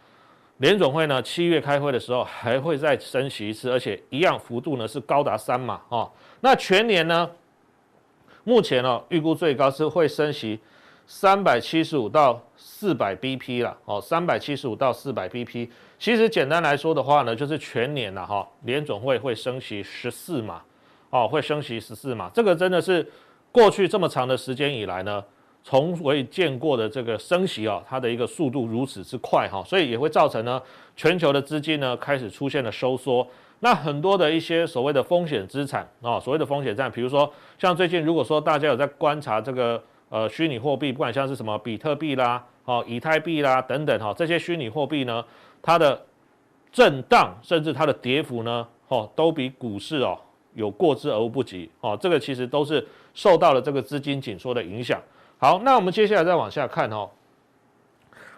[0.61, 6.11] 联总会呢七月开会的时候还会再升息一次，而且一样幅度呢是高达三码哦。
[6.41, 7.31] 那全年呢，
[8.45, 10.61] 目前呢预估最高是会升息
[11.07, 15.69] 三百七十五到四百 BP 了哦，三百七十五到四百 BP。
[15.99, 20.63] 其实简单来说的话呢，就是全年了哈，联总会会升息十四码，
[21.09, 23.11] 哦，会升息十四码，这个真的是
[23.51, 25.25] 过去这么长的时间以来呢，
[25.63, 30.61] 从未见过的这个升息啊，它的一个速度如此之快哈，所以也会造成呢，
[30.97, 33.27] 全球的资金呢开始出现了收缩，
[33.61, 45.25] 那很多的一些所谓的风险资产啊，所谓的风险资产，比如说像最近如果说大家有在观察这个呃虚拟货币，不管像是什么比特币啦，哦，以太币啦等等哈，这些虚拟货币呢。
[45.63, 46.01] 它的
[46.73, 50.19] 震荡甚至它的跌幅呢，哦，都比股市哦
[50.55, 54.99] 有过之而无不及哦，这个其实都是受到了这个资金紧缩的影响。
[55.41, 57.09] 好，那我们接下来再往下看哦。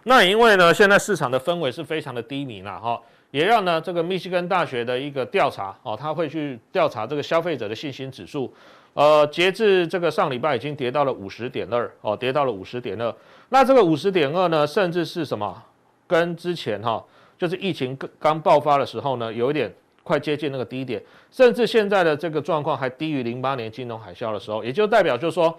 [0.05, 2.97] 那因为呢，现在市场的氛围是非常的低迷了哈，
[3.31, 8.53] 也让呢这个密西根大学的一个调查哦，他会去调查这个消费者的信心指数，
[8.93, 13.13] 呃，截至这个上礼拜已经跌到了五十点二哦，跌到了五十点二。
[13.49, 15.61] 那这个五十点二呢，甚至是什么？
[16.07, 17.03] 跟之前哈，
[17.37, 19.69] 就是疫情刚刚爆发的时候呢，有一点
[20.03, 25.53] 快接近那个低点，甚至现在的这个状况还低于零八年金融海啸的时候，也就代表就是说。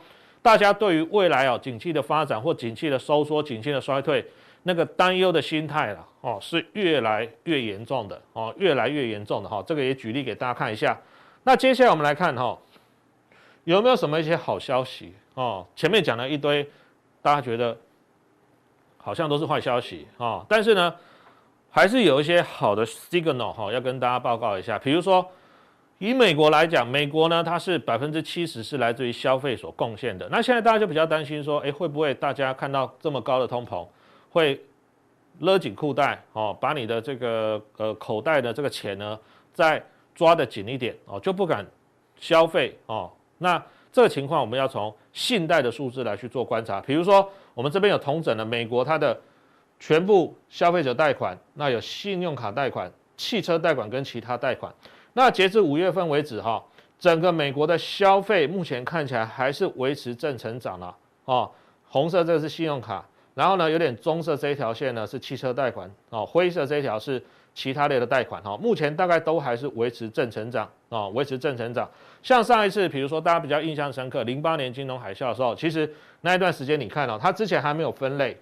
[0.45, 4.23] 大家对于未来哦，景气的发展或景气的收缩、景气的衰退，
[4.65, 9.65] 那个担忧的心态了哦，是越来越严重的哦，越来越严重的哈。
[9.67, 11.01] 这个也举例给大家看一下。
[11.45, 12.59] 那接下来我们来看哈，
[13.65, 15.67] 有没有什么一些好消息哦？
[15.75, 16.69] 前面讲了一堆，
[17.23, 17.75] 大家觉得
[18.99, 20.95] 好像都是坏消息哦，但是呢，
[21.71, 25.27] 还是有一些好的 signal 哈，要跟大家报告一下，比如说。
[26.05, 30.29] 以美国来讲，美国呢，它是百分之七十是来自于消费所贡献的。
[30.31, 33.87] 那现在大家就比较担心说，诶，会不会大家看到这么高的通膨，
[34.29, 34.61] 会
[35.39, 39.19] 勒紧裤带哦，把你的这个呃口袋的这个钱呢
[39.55, 39.83] 再
[40.15, 41.67] 抓得紧一点哦，就不敢
[42.21, 43.11] 消费哦。
[43.39, 46.83] 那这个情况我们要从信贷的数字来去做观察。
[46.83, 49.19] 比如说，我们这边有同整了美国它的
[49.81, 54.71] 全部消费者贷款，那有信用卡贷款、汽车贷款跟其他贷款。
[55.15, 56.63] 那截至五月份为止，哈，
[56.99, 61.51] 整个美国的消费目前看起来还是维持正成长了，哦，
[61.89, 67.23] 红色这是信用卡，然后呢，有点棕色这一条线呢是汽车贷款，哦，灰色这一条是
[67.55, 71.89] 其他类的贷款，哈，目前大概都还是维持正成长，哦，维持正成长。
[72.21, 75.89] 像上一次，比如说大家比较印象深刻，零八年金融海啸的时候，其实
[76.23, 78.37] 那一段时间你看哦，它之前还没有分类，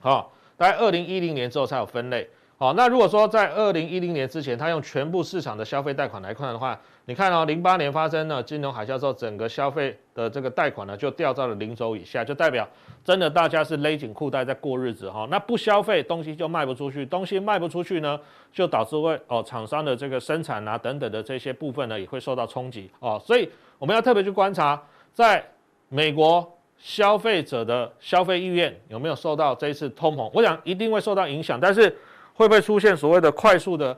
[0.00, 2.28] 好，大概二零一零年之后才有分类。
[2.62, 12.68] 好，那如果说在二零一零年之前，他用全部市场的消费贷款来看的话，你看哦，零八年发生了金融海啸之后，整个消费的这个贷款呢就掉到了零轴以下，就代表
[13.02, 15.26] 真的大家是勒紧裤带在过日子哈。
[15.30, 18.20] 那不消费，东西就卖不出去，东西卖不出去呢，
[18.52, 23.18] 就导致会哦厂商的这个生产啊等等的这些部分呢也会受到冲击哦。
[23.24, 24.78] 所以我们要特别去观察，
[25.14, 25.42] 在
[25.88, 26.46] 美国
[26.76, 31.96] 消费者的消费意愿有没有受到这一次通膨，我想一定会受到影响，但是。
[32.40, 33.94] 会不会出现所谓的快速的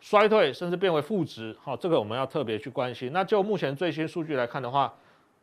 [0.00, 1.54] 衰退，甚至变为负值？
[1.62, 3.12] 好，这个我们要特别去关心。
[3.12, 4.94] 那就目前最新数据来看的话，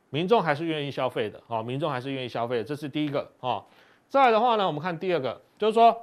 [0.09, 1.39] 民众还是愿意消费的。
[1.45, 3.29] 好，民众还是愿意消费，这是第一个。
[3.39, 3.69] 好，
[4.09, 5.95] 再来的话呢，我们看第二个，就是说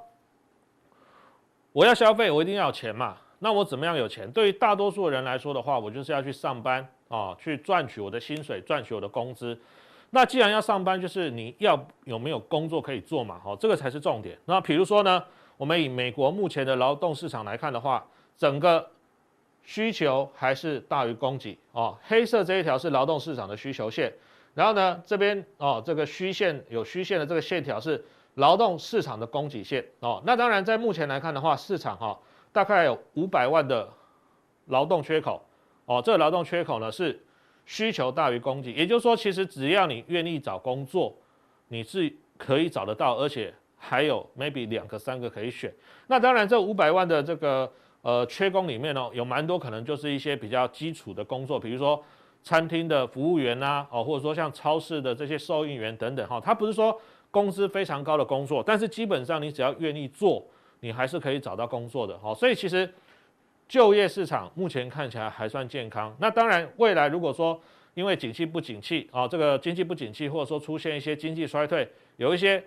[1.73, 3.16] 我要消费，我一定要有钱嘛。
[3.40, 4.31] 那我怎么样有钱？
[4.31, 9.59] 对于大多数人来说的话，我就是要去上班啊，去赚取我的薪水，赚取我的工资。
[10.11, 13.40] 那既然要上班，就是你要有没有工作可以做嘛？
[13.43, 14.38] 好，这个才是重点。
[14.45, 15.21] 那比如说呢？
[15.61, 18.03] 我们以美国目前的劳动市场来看的话，
[18.35, 18.90] 整个
[19.62, 21.94] 需求还是大于供给哦。
[22.03, 24.11] 黑色这一条是劳动市场的需求线，
[24.55, 28.03] 然后呢，这边哦，这个虚线有虚线的这个线条是
[28.37, 30.23] 劳动市场的供给线哦。
[30.25, 32.18] 那当然，在目前来看的话，市场哈
[32.55, 33.87] 大概有五百万的
[34.68, 35.44] 劳动缺口
[35.85, 36.01] 哦。
[36.03, 37.23] 这个劳动缺口呢是
[37.66, 41.14] 需求大于供给，也就是说，其实只要你愿意找工作，
[41.68, 43.53] 你是可以找得到，而且。
[43.83, 45.73] 还有 maybe 两个三个可以选，
[46.07, 52.01] 那当然这五百万的这个呃缺工里面哦，有蛮多可能就是一些比较基础的工作，比如说
[52.43, 60.47] 餐厅的服务员呐，哦或者说像超市的这些收银员等等哈，它不是说工资非常高的工作，但是基本上你只要愿意做，
[60.81, 62.88] 你还是可以找到工作的哈，所以其实
[63.66, 66.14] 就业市场目前看起来还算健康。
[66.21, 67.59] 那当然未来如果说
[67.95, 72.62] 因为景气不景气啊，这个经济不景气，或者说出现一些经济衰退，有一些。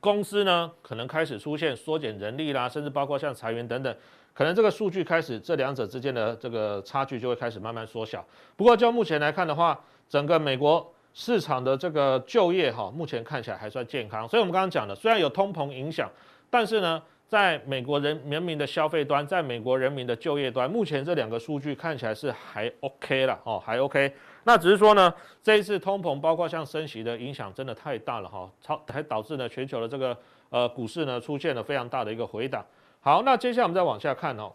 [0.00, 3.94] 公司呢，可能开始出现缩减人力啦，甚至包括像裁员等等，
[4.32, 8.24] 可能这个数据开始，这两者之间的这个差距就会开始慢慢缩小。
[8.56, 14.28] 不过就目前来看的话，整个美国市场的这个就业哈，目前看起来还算健康。
[14.28, 16.08] 所以我们刚刚讲的，虽然有通膨影响，
[16.48, 24.14] 但是呢，在美国人人民的消费端，在美国人民的就业端，目前这两个数据看起来是还 OK 了哦，还 OK。
[24.48, 30.16] 那只是说呢，这一次通膨包括像升息的影响真的太大了哈，超还导致呢全球的这个
[30.48, 32.64] 呃股市呢出现了非常大的一个回档。
[33.02, 34.50] 好，那接下来我们再往下看哦。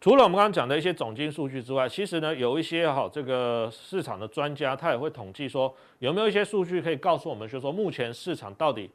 [0.00, 8.88] 除了我们刚刚讲的一些总经数据之外，其实呢有一些哈这个市场的专家他也会统计说有没有一些数据可以告诉我们，就是说目前市场到底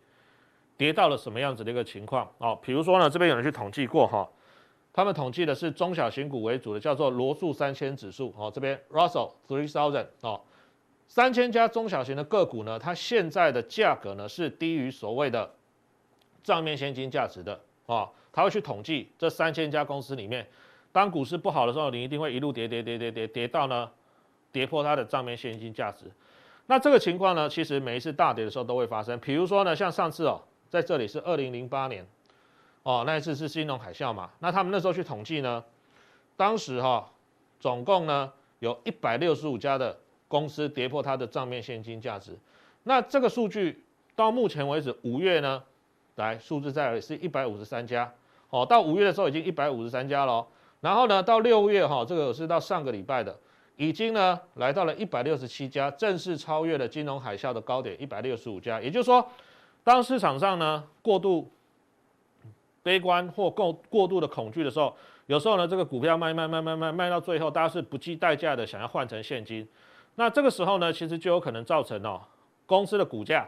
[0.77, 2.57] 跌到了什么样子的一个情况哦。
[2.61, 4.25] 比如说呢，这边有人去统计过哈。
[4.97, 8.51] 他们统计的是中小型股为主的，叫做罗素三千指数哦。
[8.51, 10.41] 这边 Russell Three Thousand 哦，
[11.07, 15.47] 三千家中小型的个股呢，它现在的价格呢是低于所谓的
[16.41, 18.09] 账面现金价值的哦。
[18.33, 20.47] 他会去统计这三千家公司里面，
[20.91, 23.87] 当股市不好的时候，你一定会一路跌跌跌跌跌跌到呢，
[24.51, 26.05] 跌破它的账面现金价值。
[26.65, 29.19] 那这个情况呢，其实每一次大跌的时候都会发生。
[29.19, 32.03] 比如说呢，像上次哦，在这里是二零零八年，
[32.87, 34.29] 哦，那一次是金融海啸嘛。
[34.39, 35.61] 那他们那时候去统计呢，
[36.37, 37.05] 当时哈、哦，
[37.59, 39.93] 总共呢有一百六十五家的
[40.29, 42.31] 公司跌破它的账面现金价值。
[42.83, 43.83] 那这个数据
[44.15, 45.61] 到目前为止，五月呢，
[46.15, 48.09] 来数字在是一百五十三家，
[48.51, 50.47] 哦，到五月的时候已经一百五十三家了。
[50.79, 53.37] 然后呢，到六月哈，这个是到上个礼拜的，
[53.75, 58.79] 已经呢来到了一百六十七家，正式超越了金融海啸的高点一百六十五家。
[58.79, 59.27] 也就是说，
[59.83, 61.51] 当市场上呢过度
[62.87, 69.67] 悲观或过过度的恐惧的时候，有时候呢这个股票卖卖卖卖卖卖到最后，大家是不计代价的想要换成现金。
[70.15, 72.21] 那这个时候呢，其实就有可能造成哦。
[72.65, 73.45] 公司的股价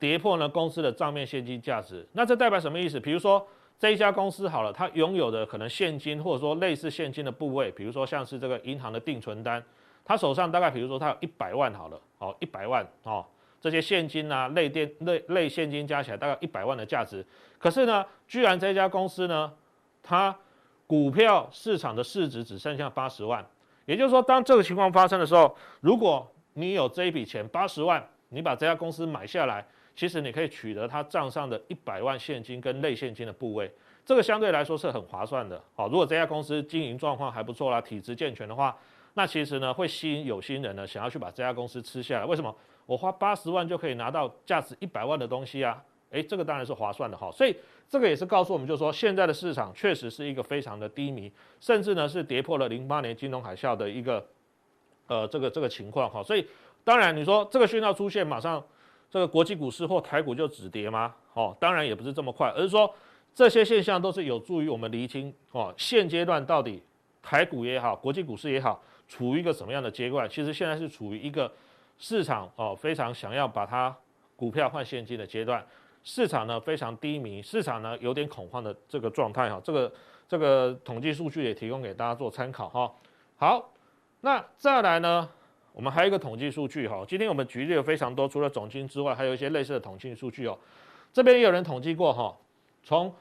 [0.00, 2.98] 跌破呢，公司的账面现金价值，那这代表什么意思？
[2.98, 3.46] 比如说
[3.78, 9.62] 这一家公司好了，它拥有的可能现金或者说类似现金的部位，比如说像是这个银行的定存单，
[10.04, 13.24] 它手上大概比如说它有一百万好了，哦，一百万哦，
[13.62, 17.24] 这些现金啊类电类类现金加起来大概一百万的价值，
[17.58, 19.50] 可是呢，居然这家公司呢，
[20.02, 20.36] 它
[20.86, 23.42] 股票市场的市值只剩下八十万，
[23.86, 28.06] 也就是说，当这个情况发生的时候，如果你有这一笔钱八十万。
[28.34, 29.62] 你把这家公司买下来，
[29.94, 33.70] 其实你可以取得它账上的一百万现金跟类现金的部位，
[34.06, 35.62] 这个相对来说是很划算的。
[35.74, 38.74] 好，如果这家公司经营状况还不错啦，体质健全的话，
[39.12, 42.24] 那其实呢会吸引有心人呢想要去把这家公司吃下来。
[42.24, 42.56] 为什么？
[42.86, 45.82] 我花八十万就可以拿到价值一百万的东西啊？
[46.10, 47.30] 诶，这个当然是划算的哈。
[47.32, 47.56] 所以
[47.88, 54.26] 这个也是告诉我们，就是说现在的市场确实是一个非常的低迷，甚至呢是跌破了零八年金融海啸的一个
[55.06, 56.22] 呃这个这个情况哈。
[56.22, 56.46] 所以。
[56.84, 58.60] 当然，你说这个讯号出现，马上
[59.08, 61.14] 这个国际股市或台股就止跌吗？
[61.32, 62.92] 哦，当然也不是这么快，而是说
[63.32, 66.82] 这些现象都是有助于我们厘清哦，现阶段到底
[67.22, 70.28] 台股也好，国际股市也好，处于一个什么样的阶段？
[70.28, 71.48] 其实现在是处于一个
[72.02, 73.96] 市场哦非常想要把它
[74.34, 75.64] 股票换现金的阶段，
[76.02, 79.60] 市场呢非常低迷，市场呢有点恐慌的这个状态哈。
[79.62, 79.92] 这个
[80.28, 82.92] 这个统计数据也提供给大家做参考哈。
[83.36, 83.72] 好，
[84.20, 85.28] 那再来呢？
[85.72, 90.58] 我们还有一个统计数据哈，今天我们举例了非常多，除了总经之外，还有一些类似的统计数据哦。
[91.12, 92.36] 这边也有人统计过哈，
[92.82, 93.14] 从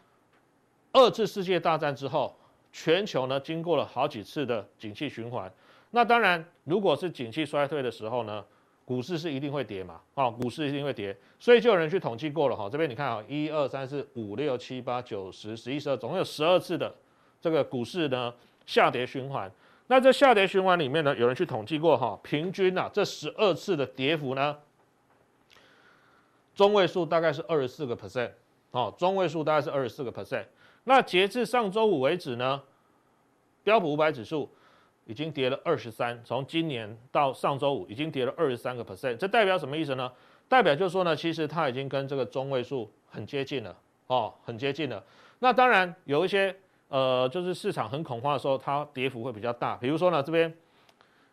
[0.91, 2.35] 二次世界大战之后，
[2.73, 5.49] 全球呢经过了好几次的景气循环。
[5.91, 8.43] 那当然，如果是景气衰退的时候呢，
[8.83, 11.15] 股市是一定会跌嘛，啊，股市一定会跌。
[11.39, 16.93] 所以就有人去统计过了哈，这边你看啊，一二三四五六七八九十十一十二，总共有十二次的
[17.39, 18.33] 这个股市呢
[18.65, 19.49] 下跌循环。
[19.87, 24.57] 那这下跌循环里面呢，有人去统计过哈，平均啊这十二次的跌幅呢，
[26.55, 28.31] 中位数大概是二十四个 percent，
[28.71, 30.45] 哦，中位数大概是二十四个 percent。
[30.85, 32.61] 那截至上周五为止呢，
[33.63, 34.49] 标普五百指数
[35.05, 39.17] 已经跌了二十三，从今年到上周五已经跌了二十三个 percent。
[39.17, 40.11] 这代表什么意思呢？
[40.47, 43.75] 代表就是说呢，其实它已经跟这个中位数很接近了，
[44.07, 45.03] 哦，很接近了。
[45.39, 46.55] 那当然有一些。
[46.93, 49.77] 呃，就是市场很恐慌的时候，它跌幅会比较大。
[49.77, 50.53] 比如说呢，这边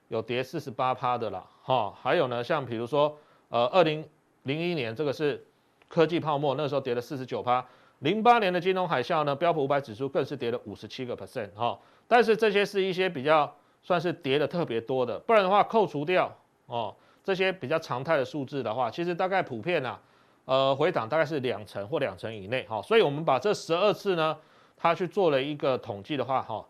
[0.06, 4.08] 有跌四十八趴的了，哈，还有呢，像比如说，呃，二零
[4.44, 5.44] 零一年这个是
[5.88, 7.66] 科技泡沫，那时候跌了四十九趴。
[7.98, 11.76] 零八年的金融海啸呢，标普五百指数更是跌了五十七个 percent，哈。
[12.08, 13.54] 但是这些是一些比较
[13.84, 16.36] 算是跌的特别多的，不然的话，扣除掉
[16.66, 16.92] 哦
[17.22, 20.00] 这些比较常态的数字的话，其实大概普遍啊，
[20.46, 22.82] 呃，回档大概是两成或两成以内，哈。
[22.82, 24.36] 所以我们把这十二次呢。
[24.80, 26.64] 它去做了一个统计的话，哈，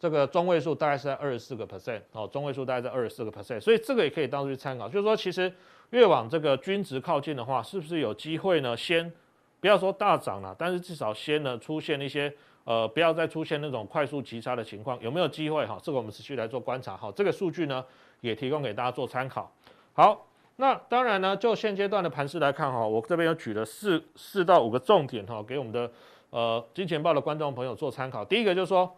[0.00, 4.88] 这个中位数大概是在二十四个 percent，哦，中位数大概在二十四个 percent，所以这个也可以当做去参考。
[4.88, 5.54] 就是说，其实
[5.90, 8.76] 越往这个均值靠近的话，是不是有机会呢？
[8.76, 9.12] 先
[9.60, 12.34] 不要说大涨了，但是至少先呢出现一些
[12.66, 15.64] 呃，不要再出现那种快速急杀的情况，有没有机会？
[15.64, 16.96] 哈，这个我们持续来做观察。
[16.96, 17.82] 哈，这个数据呢
[18.20, 19.50] 也提供给大家做参考。
[19.94, 25.90] 好，那当然呢，就现阶段的盘势来看，哈，我这边有举了四四到五个重点，哈，给我们的。
[26.30, 28.24] 呃，金钱豹的观众朋友做参考。
[28.24, 28.92] 第一个就是说，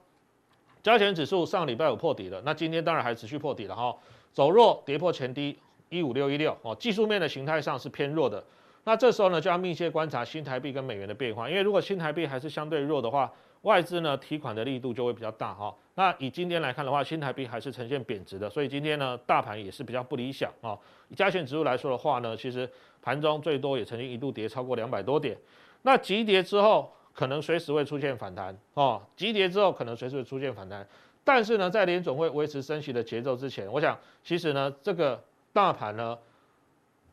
[0.83, 3.95] 加权指数上礼拜有破底了，那今天当然还持续破底了哈，
[4.33, 5.57] 走弱跌破前低
[5.91, 8.43] 一五六一六哦，技术面的形态上是偏弱的。
[8.85, 13.31] 那这时候呢，就要密切观察新台币跟美元的变化，因为如果新台币还是相对弱的话，
[13.63, 15.75] 外资呢提款的力度就会比较大哈。
[15.95, 20.79] 那以今天来看的话，新台币还是呈现贬值的，所以今天呢，大盘也是比较不理想啊。
[21.09, 22.71] 以加权指数来说的话呢，其实
[23.03, 25.37] 盘中最多也曾经一度跌超过两百多点，
[25.83, 26.93] 那急跌之后。
[27.15, 30.87] 可能随时会出现反弹哦，急跌之后可能随时会出现反弹，
[31.25, 35.21] 但是呢，在联总会维持升息的节奏之前，我想其实呢，这个
[35.53, 36.17] 大盘呢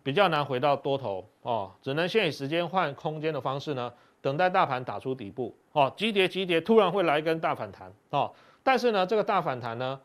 [0.03, 3.91] 比较难回到多头哦，只能先以时间换空间的方式呢，
[4.25, 9.99] 等待大盘打出底部哦，急跌急跌，突然会来一根大反弹哦，但是呢，这个大反弹呢，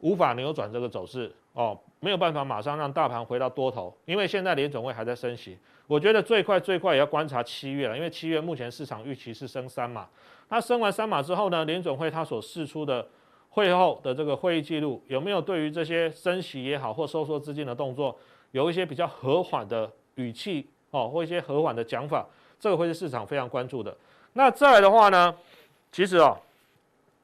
[0.00, 5.56] 无法扭转这个走势哦，没有办法马上让大盘回到多头，因为现在联准会还在升息。
[5.86, 10.06] 我觉得最快最快也要观察七月了，因为七月目前市场预期是升三码。
[10.50, 13.08] 那升完三码之后呢，联准会它所释出的
[13.48, 18.14] 会后的这个会议记录，有没有对于这些升息也好或收缩资金的动作，
[18.50, 22.26] 有一些比较和缓的语气哦，或一些和缓的讲法，
[22.64, 23.94] 这个会是市场非常关注的。
[24.32, 25.34] 那再来的话呢，
[25.92, 26.34] 其实哦，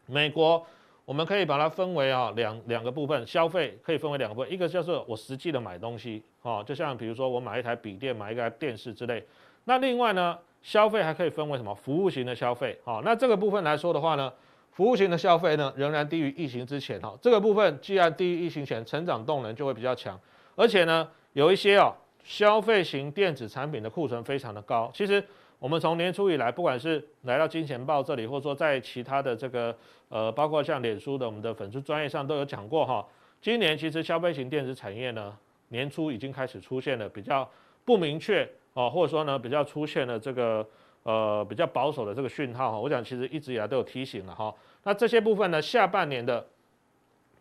[0.04, 0.62] 美国
[1.06, 9.26] 我们可以把它分为啊两两个部分，消费可以分为两个部分，一个叫做我实际的买东西哦，就像比如说我买一台笔电、买一台电视之类。
[9.64, 11.74] 那另外呢，消费还可以分为什么？
[11.74, 13.00] 服务型的消费哦。
[13.02, 14.30] 那这个部分来说的话呢，
[14.72, 17.16] 服务型的消费呢仍然低于疫情之前哈。
[17.22, 20.20] 这个部分既然低于疫情前，成长动能就会比较强，
[20.54, 21.08] 而且呢。
[21.32, 24.90] 有一些哦，消费型电子产品的库存非常的高。
[24.94, 25.22] 其实
[25.58, 29.76] 我们从年初以来，不管是来到金钱豹这里，或者说在其他的这个
[30.08, 33.06] 呃，包括像脸书的我们的粉丝专业上都有讲过哈。
[33.40, 35.36] 今年其实消费型电子产业呢，
[35.68, 37.48] 年初已经开始出现了比较
[37.84, 40.66] 不明确哦，或者说呢比较出现了这个
[41.02, 42.78] 呃比较保守的这个讯号哈。
[42.78, 44.54] 我想其实一直以来都有提醒了哈。
[44.84, 46.46] 那这些部分呢，下半年的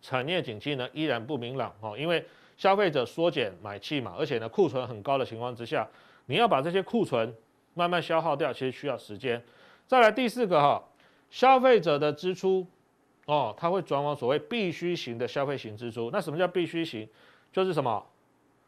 [0.01, 2.23] 产业景气呢依然不明朗哈，因为。
[2.59, 5.87] 消费者缩减买气嘛，而且呢库存很高的情况之下，
[6.25, 7.33] 你要把这些库存
[7.73, 9.41] 慢慢消耗掉，其实需要时间。
[9.87, 10.83] 再来第四个哈，
[11.29, 12.67] 消费者的支出
[13.27, 16.09] 哦，它会转往所谓必需型的消费型支出。
[16.11, 17.07] 那什么叫必须型？
[17.53, 18.05] 就是什么？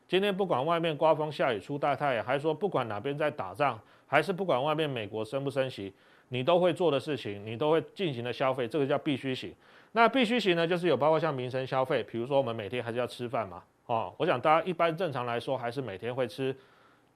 [0.08, 3.78] 今天不管外面刮风下雨出大太阳，还是说不管哪边在打仗，
[4.08, 5.92] 还是不管外面美国升不升息，
[6.30, 9.54] 你都会做的事情，你都会进行的消费，这个叫必需型。
[9.92, 13.62] 那必须型呢，就是有包括像民生消费，比如说我们每天还是要吃饭嘛。
[13.92, 16.56] 哦，我想大家一般正常来说还是每天会吃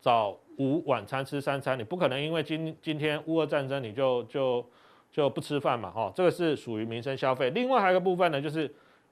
[0.01, 4.69] 早午晚餐吃三餐，你不可能因为今今天乌俄战争你就就
[5.09, 7.49] 就不吃饭嘛，哈，这个是属于民生消费。
[7.51, 8.69] 另外还有一个部分呢，就是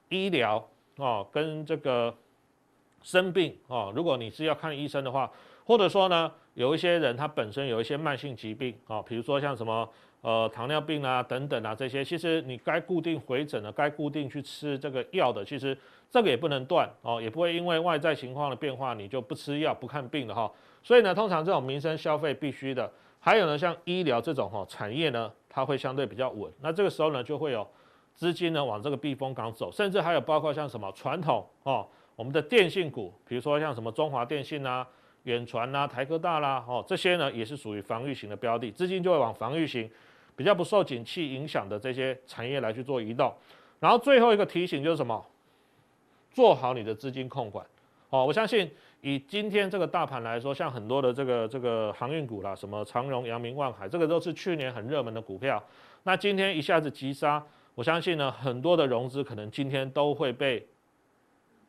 [0.09, 0.61] 医疗
[0.97, 2.14] 哦，跟这个
[3.01, 5.32] 生病哦，如果你是要看医生的话，
[5.64, 9.89] 或者说呢，有一些人他本身有一些慢性疾病啊，比如说像什么。
[10.24, 15.78] 呃，糖尿病啊，等等啊，这些其实你该固定回诊的，该固定去吃这个药的，其实
[16.14, 20.51] 这个也不能断哦，也不会因为外在情况的变化，你就不吃药不看病了哈。
[20.84, 22.88] 所以呢，通常这种民生消费必须的，
[23.20, 26.53] 还有呢，像医疗这种哈产业呢，它会相对比较稳。
[26.61, 27.68] 那这个时候呢，就会有
[28.14, 34.88] 资金呢往这个避风港走，甚至还有包括像什么传统哦，我们的电信股，比如说像什么中华电信啊、
[35.24, 39.89] 远传啊、台科大啦，哦，这些呢也是属于防御型的标的，资金就会往防御型。
[40.36, 43.34] 比较不受景气影响的这些产业来去做移动，
[43.80, 45.24] 然后最后一个提醒就是什么？
[46.34, 47.65] 做好你的资金控管
[48.09, 48.25] 哦。
[48.25, 48.69] 我相信
[49.01, 55.63] 以今天这个大盘来说，像很多的这个这个航运股啦，什么长荣、阳明、万海，这个都是去年很热门的股票。
[56.03, 57.41] 那今天一下子急杀，
[57.75, 60.67] 我相信呢，很多的融资可能今天都会被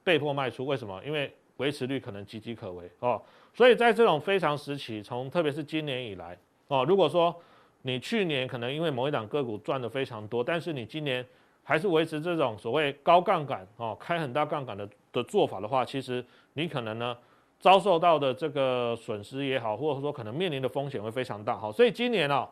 [0.02, 0.66] 被迫卖出。
[0.66, 1.00] 为什么？
[1.04, 3.22] 因为维持率可能岌岌可危哦。
[3.52, 6.36] 所以在这种非常时期，从特别是今年以来
[6.66, 7.34] 哦，如果说
[7.82, 11.24] 你去年可能因为某一档个股赚的非常多，但是你今年
[11.64, 17.16] 还是维持这种所谓高杠杆哦，开很大杠杆的的做法的话，其实你可能呢
[17.58, 21.56] 遭受到的这个损失也好，或者说可能面临的风险会非常大。
[21.56, 22.48] 好，所以今年啊，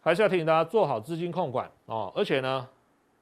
[0.00, 2.68] 还是要提醒大家做好资金控管哦，而且呢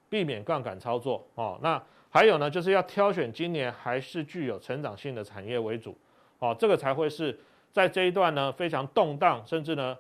[0.09, 1.59] 避免杠杆操作哦。
[1.63, 1.81] 那
[2.11, 5.97] 还有呢，就是要挑选今年还是具有成长性的产业为主
[6.39, 7.39] 哦，这个才会是
[7.73, 9.97] 在这一段呢非常动荡，甚至呢。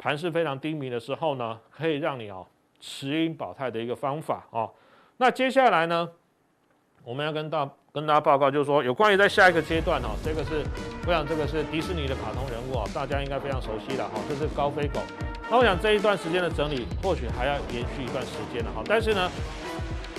[0.00, 2.46] 盘势非常低迷的时候呢，可以让你哦
[2.80, 4.70] 持盈保泰的一个方法哦。
[5.16, 6.08] 那接下来呢，
[7.04, 10.64] 我们要跟大跟大家报告，就是说有关于在下一个阶段哦，这个是
[11.06, 15.00] 我想这个是迪士尼的卡通人物啊，大家应该非常熟悉了哈，这是高飞狗。
[15.50, 19.30] 那我想这一段时间的整理，或许还要延续一段时间的哈，但是呢。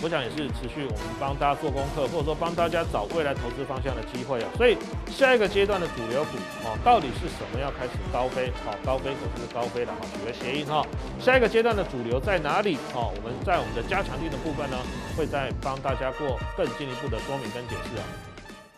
[0.01, 4.47] 我想也是持续我们帮大家做功课，或者说帮大家找未来投资方向的机会啊。
[4.55, 4.77] 所以
[5.11, 8.51] 下一个阶段的主流股啊，到底是什么要开始高飞？
[8.65, 10.85] 好，高飞可不是高飞的哈，举个谐音哈。
[11.19, 12.75] 下一个阶段的主流在哪里？
[12.95, 14.77] 啊，我们在我们的加强力的部分呢，
[15.17, 18.28] 会再帮大家过更进一步的说明跟解释啊。